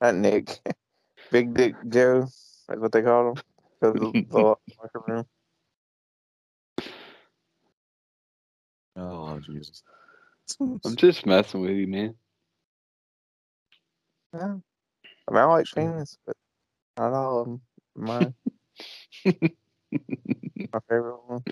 [0.02, 0.60] not Nick,
[1.32, 2.28] Big Dick Joe.
[2.68, 3.44] That's what they called him.
[3.82, 4.26] of the
[4.78, 5.26] locker room.
[8.98, 9.84] Oh Jesus.
[10.60, 12.16] I'm just messing with you, man.
[14.34, 14.56] Yeah.
[15.28, 16.36] I mean, I like penis, but
[16.98, 17.62] not all of them.
[17.96, 18.34] My
[19.26, 21.44] my favorite one.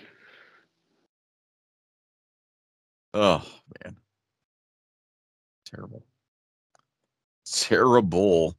[3.19, 3.44] Oh
[3.84, 3.98] man.
[5.65, 6.03] Terrible.
[7.52, 8.56] Terrible.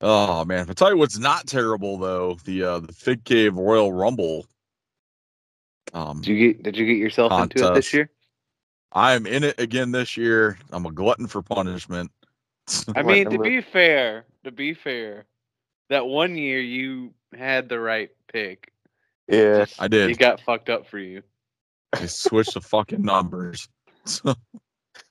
[0.00, 0.66] Oh man.
[0.66, 2.38] I'll tell you what's not terrible though.
[2.44, 4.46] The uh the Fig Cave Royal Rumble.
[5.92, 8.08] Um Did you get Did you get yourself into it this year?
[8.92, 10.58] I am in it again this year.
[10.72, 12.10] I'm a glutton for punishment.
[12.96, 15.26] I mean, to be fair, to be fair,
[15.90, 18.72] that one year you had the right pick.
[19.28, 20.08] Yeah, Just- I did.
[20.08, 21.22] He got fucked up for you.
[21.92, 23.68] They switched the fucking numbers.
[24.04, 24.34] So.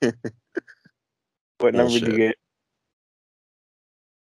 [1.58, 2.36] what number did you get?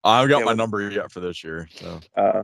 [0.04, 1.68] I haven't got Yeah, my what- number yet for this year.
[1.74, 2.42] So Uh,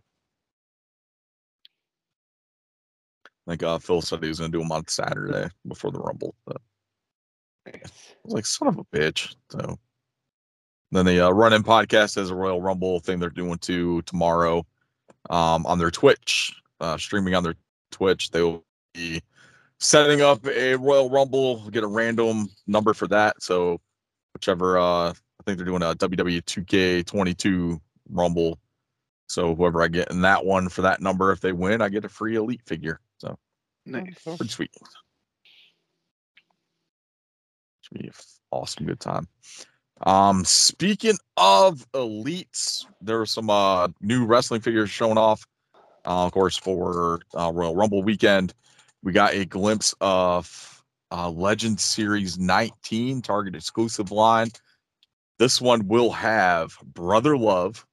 [3.47, 6.35] like uh Phil said he was gonna do them on Saturday before the Rumble.
[6.49, 7.73] I
[8.25, 9.35] was like, son of a bitch.
[9.51, 9.79] So
[10.93, 14.65] then the uh, Run In podcast has a Royal Rumble thing they're doing too tomorrow
[15.31, 17.57] um, on their Twitch, uh, streaming on their
[17.91, 18.31] Twitch.
[18.31, 18.65] They will
[18.95, 19.21] be
[19.79, 23.43] setting up a Royal Rumble, get a random number for that.
[23.43, 23.81] So
[24.35, 27.81] whichever, uh, I think they're doing a WWE 2K22
[28.11, 28.59] Rumble.
[29.29, 32.05] So whoever I get in that one for that number, if they win, I get
[32.05, 33.01] a free Elite figure.
[33.19, 33.39] So
[33.85, 34.23] Nice.
[34.25, 34.71] pretty sweet.
[37.83, 38.13] Should be an
[38.51, 39.29] awesome good time.
[40.03, 45.47] Um, speaking of elites, there were some uh new wrestling figures shown off
[46.05, 48.55] Uh, of course, for uh, Royal Rumble weekend,
[49.07, 54.49] we got a glimpse of uh, Legend Series 19 Target exclusive line.
[55.39, 57.87] This one will have Brother Love,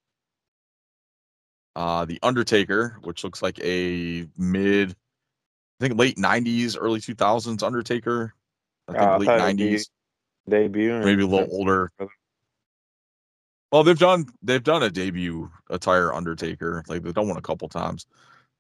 [1.75, 8.33] uh, The Undertaker, which looks like a mid, I think late 90s, early 2000s Undertaker.
[8.87, 9.89] I think I late thought 90s,
[10.49, 10.99] Debut.
[11.01, 11.91] maybe a little older.
[13.71, 16.83] Well, they've done they've done a debut attire Undertaker.
[16.87, 18.07] Like they've done one a couple times.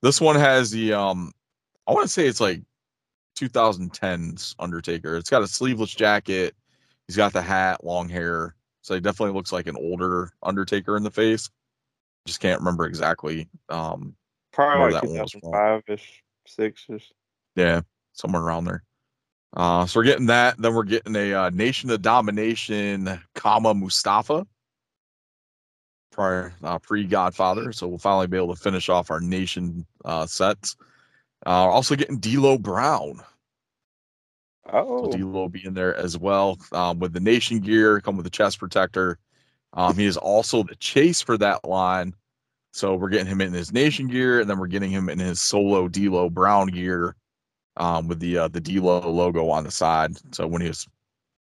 [0.03, 1.31] This one has the um
[1.87, 2.61] I want to say it's like
[3.37, 5.17] 2010's Undertaker.
[5.17, 6.55] It's got a sleeveless jacket.
[7.07, 8.55] He's got the hat, long hair.
[8.81, 11.49] So he definitely looks like an older Undertaker in the face.
[12.25, 13.47] Just can't remember exactly.
[13.69, 14.15] Um
[14.51, 15.41] Probably like that one was from.
[15.41, 17.11] 2005 ish, six ish.
[17.55, 17.81] yeah,
[18.13, 18.83] somewhere around there.
[19.55, 20.57] Uh so we're getting that.
[20.57, 24.45] Then we're getting a uh, Nation of Domination, Kama Mustafa.
[26.11, 30.27] Prior uh, pre Godfather, so we'll finally be able to finish off our nation uh,
[30.27, 30.75] sets.
[31.45, 33.21] Uh, also getting D'Lo Brown,
[34.71, 38.15] Oh, So D'Lo will be in there as well um, with the nation gear, come
[38.15, 39.19] with the chest protector.
[39.73, 42.13] Um, he is also the chase for that line.
[42.71, 45.41] So we're getting him in his nation gear, and then we're getting him in his
[45.41, 47.15] solo D'Lo Brown gear
[47.77, 50.11] um, with the uh, the D'Lo logo on the side.
[50.33, 50.87] So when he was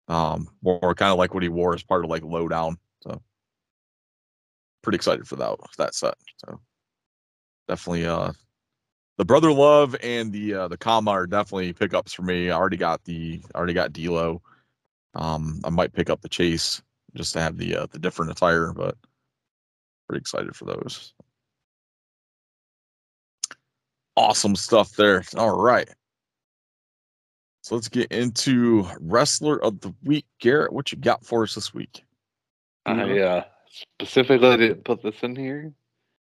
[0.07, 2.78] um, more kind of like what he wore as part of like Lo Down.
[3.03, 3.22] So
[4.82, 6.15] pretty excited for that that set.
[6.38, 6.60] So
[7.68, 8.34] definitely uh
[9.18, 12.49] the brother love and the uh the Kama are definitely pickups for me.
[12.49, 14.41] I already got the already got D'Lo.
[15.15, 16.81] Um I might pick up the chase
[17.15, 18.98] just to have the uh the different attire, but
[20.07, 21.14] pretty excited for those.
[24.15, 25.23] Awesome stuff there.
[25.38, 25.90] All right.
[27.61, 30.26] So let's get into wrestler of the week.
[30.40, 32.03] Garrett, what you got for us this week?
[32.85, 33.45] I uh,
[34.02, 35.73] specifically didn't put this in here.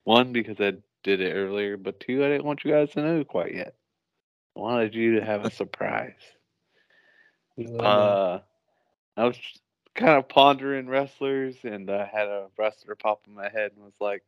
[0.06, 0.76] One, because I
[1.06, 3.76] did it earlier, but two, I didn't want you guys to know quite yet.
[4.58, 6.12] I wanted you to have a surprise.
[7.80, 8.40] Uh,
[9.16, 9.38] I was
[9.94, 13.94] kind of pondering wrestlers, and I had a wrestler pop in my head and was
[14.02, 14.24] like,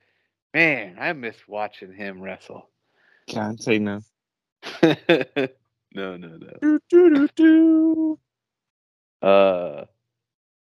[0.54, 2.70] "Man, I miss watching him wrestle."
[3.28, 4.02] can't say no.
[4.84, 4.98] no,
[5.94, 6.54] no, no.
[6.62, 8.20] Do, do, do, do.
[9.22, 9.86] Uh,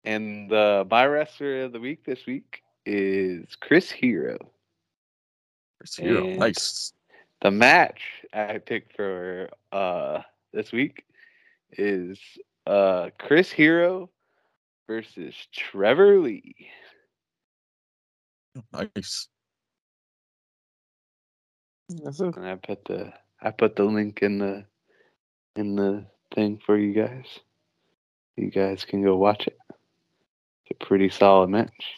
[0.03, 4.37] and the my wrestler of the week this week is Chris Hero.
[5.81, 6.27] Chris Hero.
[6.27, 6.93] And- Nice.
[7.41, 8.01] The match
[8.31, 10.21] I picked for uh
[10.53, 11.03] this week
[11.71, 12.19] is
[12.67, 14.11] uh Chris Hero
[14.85, 16.67] versus Trevor Lee.
[18.71, 19.27] Nice.
[21.89, 24.65] And I put the I put the link in the
[25.55, 26.05] in the
[26.35, 27.25] thing for you guys.
[28.37, 29.57] You guys can go watch it.
[30.67, 31.95] It's a pretty solid match.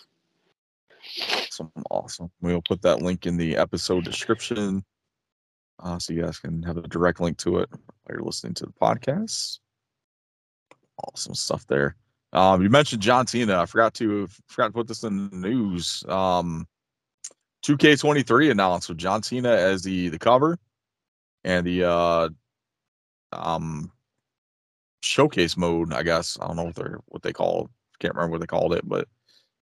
[1.54, 1.72] Awesome.
[1.92, 2.32] Awesome.
[2.42, 4.84] We'll put that link in the episode description.
[5.80, 8.66] Uh, so you guys can have a direct link to it while you're listening to
[8.66, 9.60] the podcast.
[11.04, 11.96] Awesome stuff there.
[12.32, 13.60] Um, you mentioned John Cena.
[13.60, 16.04] I forgot to forgot to put this in the news.
[16.08, 16.68] Um,
[17.64, 20.58] 2K23 announced with John Cena as the the cover
[21.44, 22.30] and the uh
[23.32, 23.92] um
[25.02, 25.94] showcase mode.
[25.94, 27.70] I guess I don't know what they are what they call.
[28.00, 29.08] Can't remember what they called it, but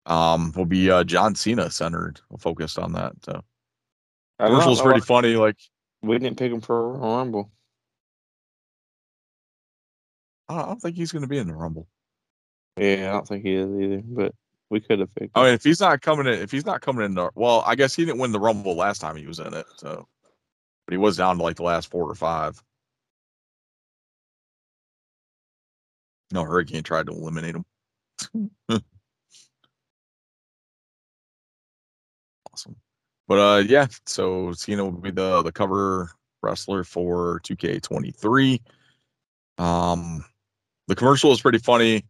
[0.05, 3.13] um will be uh John Cena centered, focused on that.
[3.23, 3.43] So
[4.39, 5.35] commercial's pretty funny.
[5.35, 5.57] Like
[6.01, 7.51] We didn't pick him for a Rumble.
[10.47, 11.87] I don't, I don't think he's going to be in the Rumble.
[12.77, 14.03] Yeah, I don't think he is either.
[14.05, 14.35] But
[14.69, 15.35] we could have picked.
[15.35, 15.45] I him.
[15.45, 17.95] mean, if he's not coming in, if he's not coming in, the, well, I guess
[17.95, 19.65] he didn't win the Rumble last time he was in it.
[19.77, 20.07] So,
[20.85, 22.61] but he was down to like the last four or five.
[26.31, 27.65] No, Hurricane tried to eliminate him.
[33.27, 36.11] But uh yeah, so Cena will be the the cover
[36.41, 38.59] wrestler for 2K23.
[39.57, 40.25] Um
[40.87, 42.05] the commercial is pretty funny.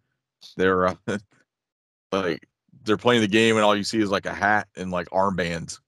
[0.57, 0.95] They're uh,
[2.11, 2.47] like
[2.83, 5.79] they're playing the game and all you see is like a hat and like armbands.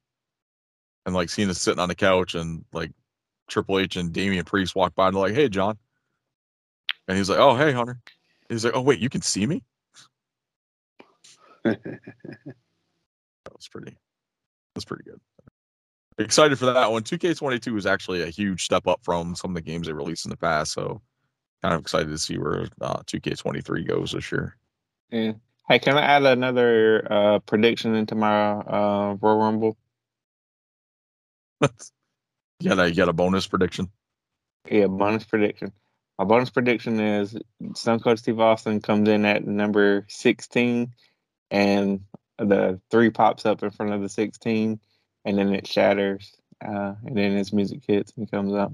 [1.06, 2.92] And like Cena's sitting on the couch and like
[3.48, 5.78] Triple H and Damian Priest walk by and they're like, "Hey, John."
[7.08, 8.00] And he's like, "Oh, hey, Hunter."
[8.50, 9.64] He's like, "Oh, wait, you can see me?"
[11.64, 11.80] that
[13.54, 13.98] was pretty.
[14.78, 15.20] That's pretty good.
[16.20, 17.02] Excited for that one.
[17.02, 20.30] 2K22 is actually a huge step up from some of the games they released in
[20.30, 21.02] the past, so
[21.64, 24.56] kind of excited to see where uh, 2K23 goes this year.
[25.10, 25.32] Yeah.
[25.68, 29.78] Hey, can I add another uh, prediction into my uh, Royal Rumble?
[32.60, 33.90] you got a you got a bonus prediction?
[34.70, 35.72] Yeah, bonus prediction.
[36.20, 37.36] My bonus prediction is
[37.74, 40.94] Stone Cold Steve Austin comes in at number 16
[41.50, 42.02] and
[42.40, 44.80] the three pops up in front of the 16
[45.26, 46.36] and then it shatters
[46.66, 48.72] uh, and then his music hits and comes up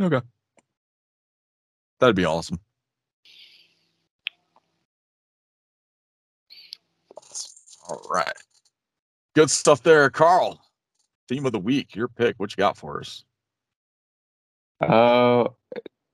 [0.00, 0.20] Okay.
[1.98, 2.58] That'd be awesome.
[7.88, 8.32] All right.
[9.34, 10.60] Good stuff there, Carl.
[11.28, 12.36] Theme of the week, your pick.
[12.38, 13.24] What you got for us?
[14.80, 15.48] Uh,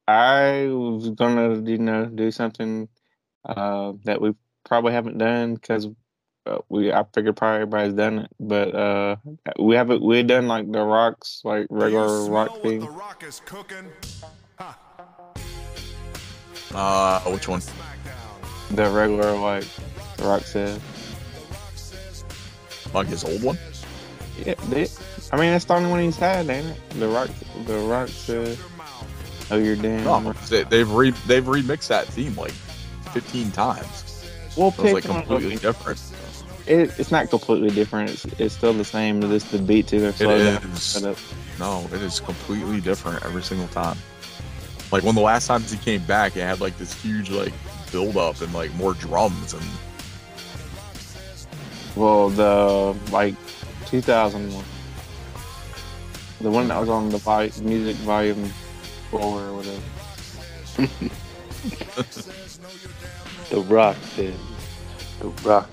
[0.08, 2.88] I was gonna, you know, do something
[3.46, 5.88] uh, that we probably haven't done because
[6.46, 9.16] uh, we I figured probably everybody's done it, but uh,
[9.58, 10.02] we haven't.
[10.02, 12.84] We had done like the rocks, like regular rock thing.
[12.84, 13.90] rock is cooking?
[16.74, 17.62] Uh, which one?
[18.72, 19.64] The regular like
[20.16, 20.80] the rock said.
[22.94, 23.58] Like his old one?
[24.44, 24.88] Yeah, they,
[25.32, 26.90] I mean that's the only one he's had, ain't it?
[26.98, 27.30] The rock,
[27.66, 28.58] the rock said.
[29.50, 30.04] Oh, you're damn.
[30.04, 32.52] No, they've re they've remixed that theme like
[33.20, 34.28] fifteen times.
[34.56, 36.00] We'll So it's like completely different.
[36.66, 38.10] It, it's not completely different.
[38.10, 39.20] It's, it's still the same.
[39.20, 40.62] Just the beats either slow down.
[40.72, 41.02] is.
[41.58, 43.96] No, it is completely different every single time.
[44.92, 47.52] Like when the last times he came back, it had like this huge like
[47.92, 49.62] build up and like more drums and
[51.94, 53.34] Well, the like
[53.86, 54.64] 2000 one,
[56.40, 58.44] the one that was on the vi- music volume
[59.10, 59.80] four or whatever.
[63.50, 64.34] The rock says.
[65.20, 65.70] The rock.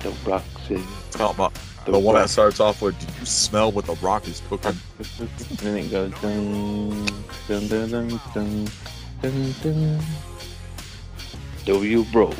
[0.00, 0.84] The rock says.
[1.10, 1.52] talking about
[1.84, 4.76] the one that starts off with "Do you smell what the rock is cooking?"
[5.56, 7.06] Then it goes dun
[7.48, 8.68] dun dun dun dun
[9.22, 10.00] dun dun.
[11.64, 12.32] W bro.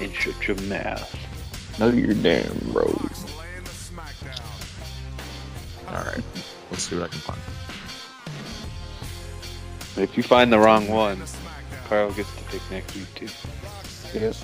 [0.00, 1.16] And shut your mouth.
[1.78, 3.10] Know your damn road.
[5.88, 6.22] All right,
[6.70, 7.40] let's see what I can find.
[9.96, 11.22] If you find the wrong one,
[11.88, 13.28] Carl gets to pick next week too.
[14.18, 14.34] Yep.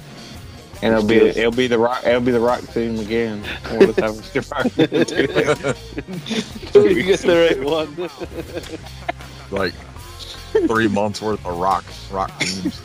[0.82, 3.42] And it'll be it'll be the rock it'll be the rock theme again.
[3.70, 5.10] We'll just have to find it.
[6.74, 8.10] you get the right one.
[9.60, 9.74] like
[10.68, 12.80] three months worth of rock rock themes.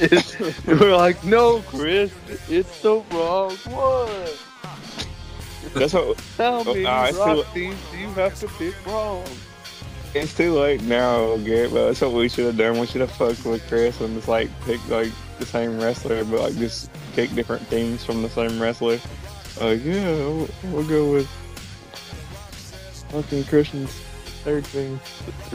[0.00, 2.12] It's- we're like, no, Chris,
[2.48, 4.10] it's the wrong one.
[5.74, 9.24] That's what How Oh, many uh, rock see themes do you have to pick wrong?
[10.14, 11.72] It's too late now, Garrett.
[11.72, 12.78] But that's what we should have done.
[12.78, 16.40] We should have fucked with Chris and just like pick like the same wrestler, but
[16.40, 19.00] like just pick different themes from the same wrestler.
[19.60, 21.28] Like, yeah, we'll, we'll go with
[23.10, 23.92] fucking Christian's
[24.44, 25.00] third thing.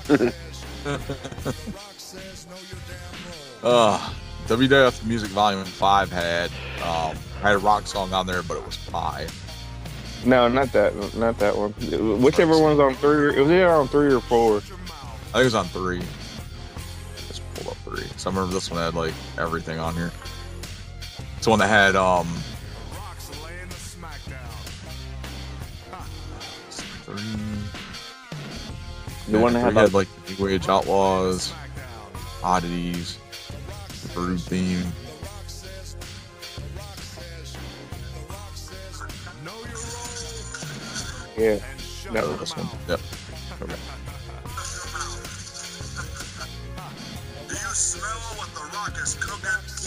[3.61, 4.13] Uh,
[4.47, 6.49] WWF Music Volume Five had
[6.81, 9.27] um had a rock song on there, but it was Pie.
[10.25, 11.71] No, not that, not that one.
[12.21, 13.35] Whichever one's on three.
[13.35, 14.57] It was either on three or four.
[14.57, 16.01] I think it was on three.
[17.27, 18.05] Let's pull up three.
[18.17, 20.11] So I remember this one had like everything on here.
[21.37, 22.27] It's the one that had um
[26.71, 27.17] three.
[29.31, 31.53] The one that three had like, like the New Age Outlaws,
[32.43, 33.17] Oddities,
[34.03, 34.91] the Brood theme.
[41.39, 41.59] Yeah.
[42.11, 42.67] No, this one.
[42.87, 42.99] Yep.
[43.61, 43.75] Okay.
[47.47, 49.79] Do you smell what the rock is cooking?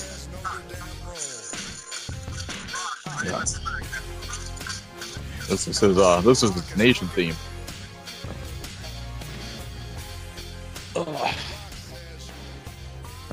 [3.24, 3.44] Yeah.
[5.48, 7.34] This is his, uh this is the nation theme.
[10.96, 11.34] Ugh.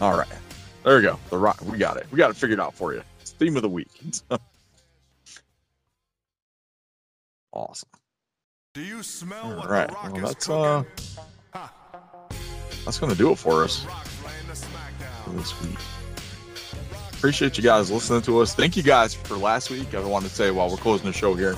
[0.02, 0.28] All right.
[0.84, 1.20] There we go.
[1.30, 2.08] The rock we got it.
[2.12, 3.04] We got it figured out for you.
[3.22, 3.90] It's theme of the week.
[7.54, 7.90] awesome.
[8.80, 9.90] Do you smell All what right.
[9.90, 10.86] the rock Well, is that's cooking?
[11.54, 11.68] uh
[12.86, 15.24] that's gonna do it for us Rock's laying the smackdown.
[15.26, 17.12] for this week.
[17.12, 18.56] Appreciate you guys listening to us.
[18.56, 19.94] Thank you guys for last week.
[19.94, 21.58] I wanted to say while we're closing the show here.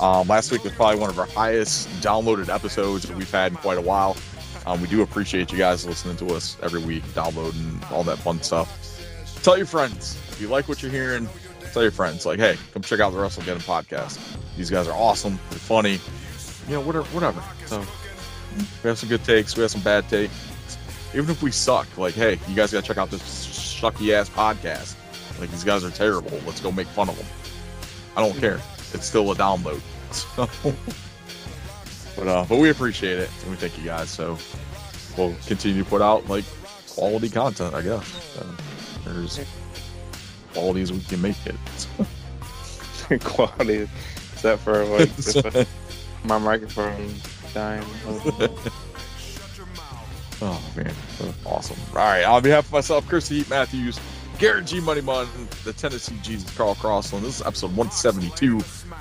[0.00, 3.56] Um, last week was probably one of our highest downloaded episodes that we've had in
[3.56, 4.14] quite a while.
[4.66, 8.42] Um, we do appreciate you guys listening to us every week, downloading all that fun
[8.42, 9.40] stuff.
[9.42, 11.26] Tell your friends if you like what you're hearing.
[11.72, 14.18] Tell your friends like, hey, come check out the WrestleGeddon podcast.
[14.58, 15.38] These guys are awesome.
[15.48, 15.98] They're funny.
[16.70, 17.42] You know, whatever, whatever.
[17.66, 17.80] So
[18.84, 19.56] we have some good takes.
[19.56, 20.32] We have some bad takes.
[21.12, 24.30] Even if we suck, like, hey, you guys got to check out this sucky ass
[24.30, 24.94] podcast.
[25.40, 26.38] Like these guys are terrible.
[26.46, 27.26] Let's go make fun of them.
[28.16, 28.60] I don't care.
[28.94, 29.80] It's still a download.
[30.12, 30.48] So,
[32.16, 34.08] but uh, but we appreciate it and we thank you guys.
[34.08, 34.38] So
[35.18, 36.44] we'll continue to put out like
[36.88, 38.38] quality content, I guess.
[39.04, 39.40] There's
[40.52, 41.56] quality as we can make it.
[43.24, 43.88] quality.
[44.34, 45.10] Except for like
[46.24, 47.14] my microphone
[47.54, 47.84] dying.
[50.42, 50.94] Oh man,
[51.44, 51.76] awesome!
[51.90, 54.00] All right, on behalf of myself, Chris the Heat Matthews,
[54.38, 55.28] Garrett G Money Mun,
[55.64, 57.26] the Tennessee Jesus Carl Crossland.
[57.26, 58.56] This is episode 172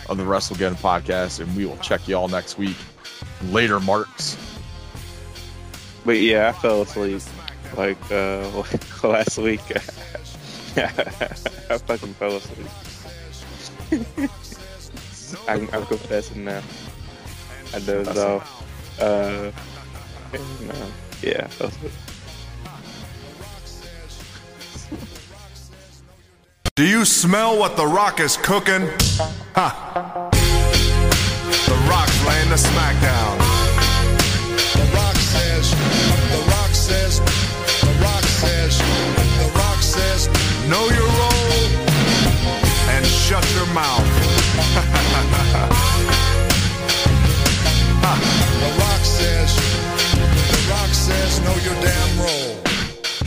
[0.10, 2.76] of the WrestleGeddon podcast, and we will check you all next week.
[3.46, 4.36] Later, Marks.
[6.04, 7.22] But yeah, I fell asleep
[7.78, 8.64] like uh,
[9.04, 9.62] last week.
[10.76, 12.68] I fucking fell asleep.
[15.48, 16.62] I'm, I'm confessing now.
[17.74, 18.42] I did it though.
[19.00, 19.52] Uh,
[20.34, 20.92] no.
[21.22, 21.92] Yeah, that's it.
[26.76, 28.88] Do you smell what The Rock is cooking?
[29.54, 30.30] Ha!
[31.66, 33.38] The Rock's laying the smackdown.
[34.74, 35.72] The Rock says,
[36.32, 37.20] The Rock says,
[37.82, 40.30] The Rock says, The Rock says,
[40.70, 41.68] Know your role
[42.96, 44.08] and shut your mouth.
[48.02, 52.69] The rock says, the rock says, know your damn role.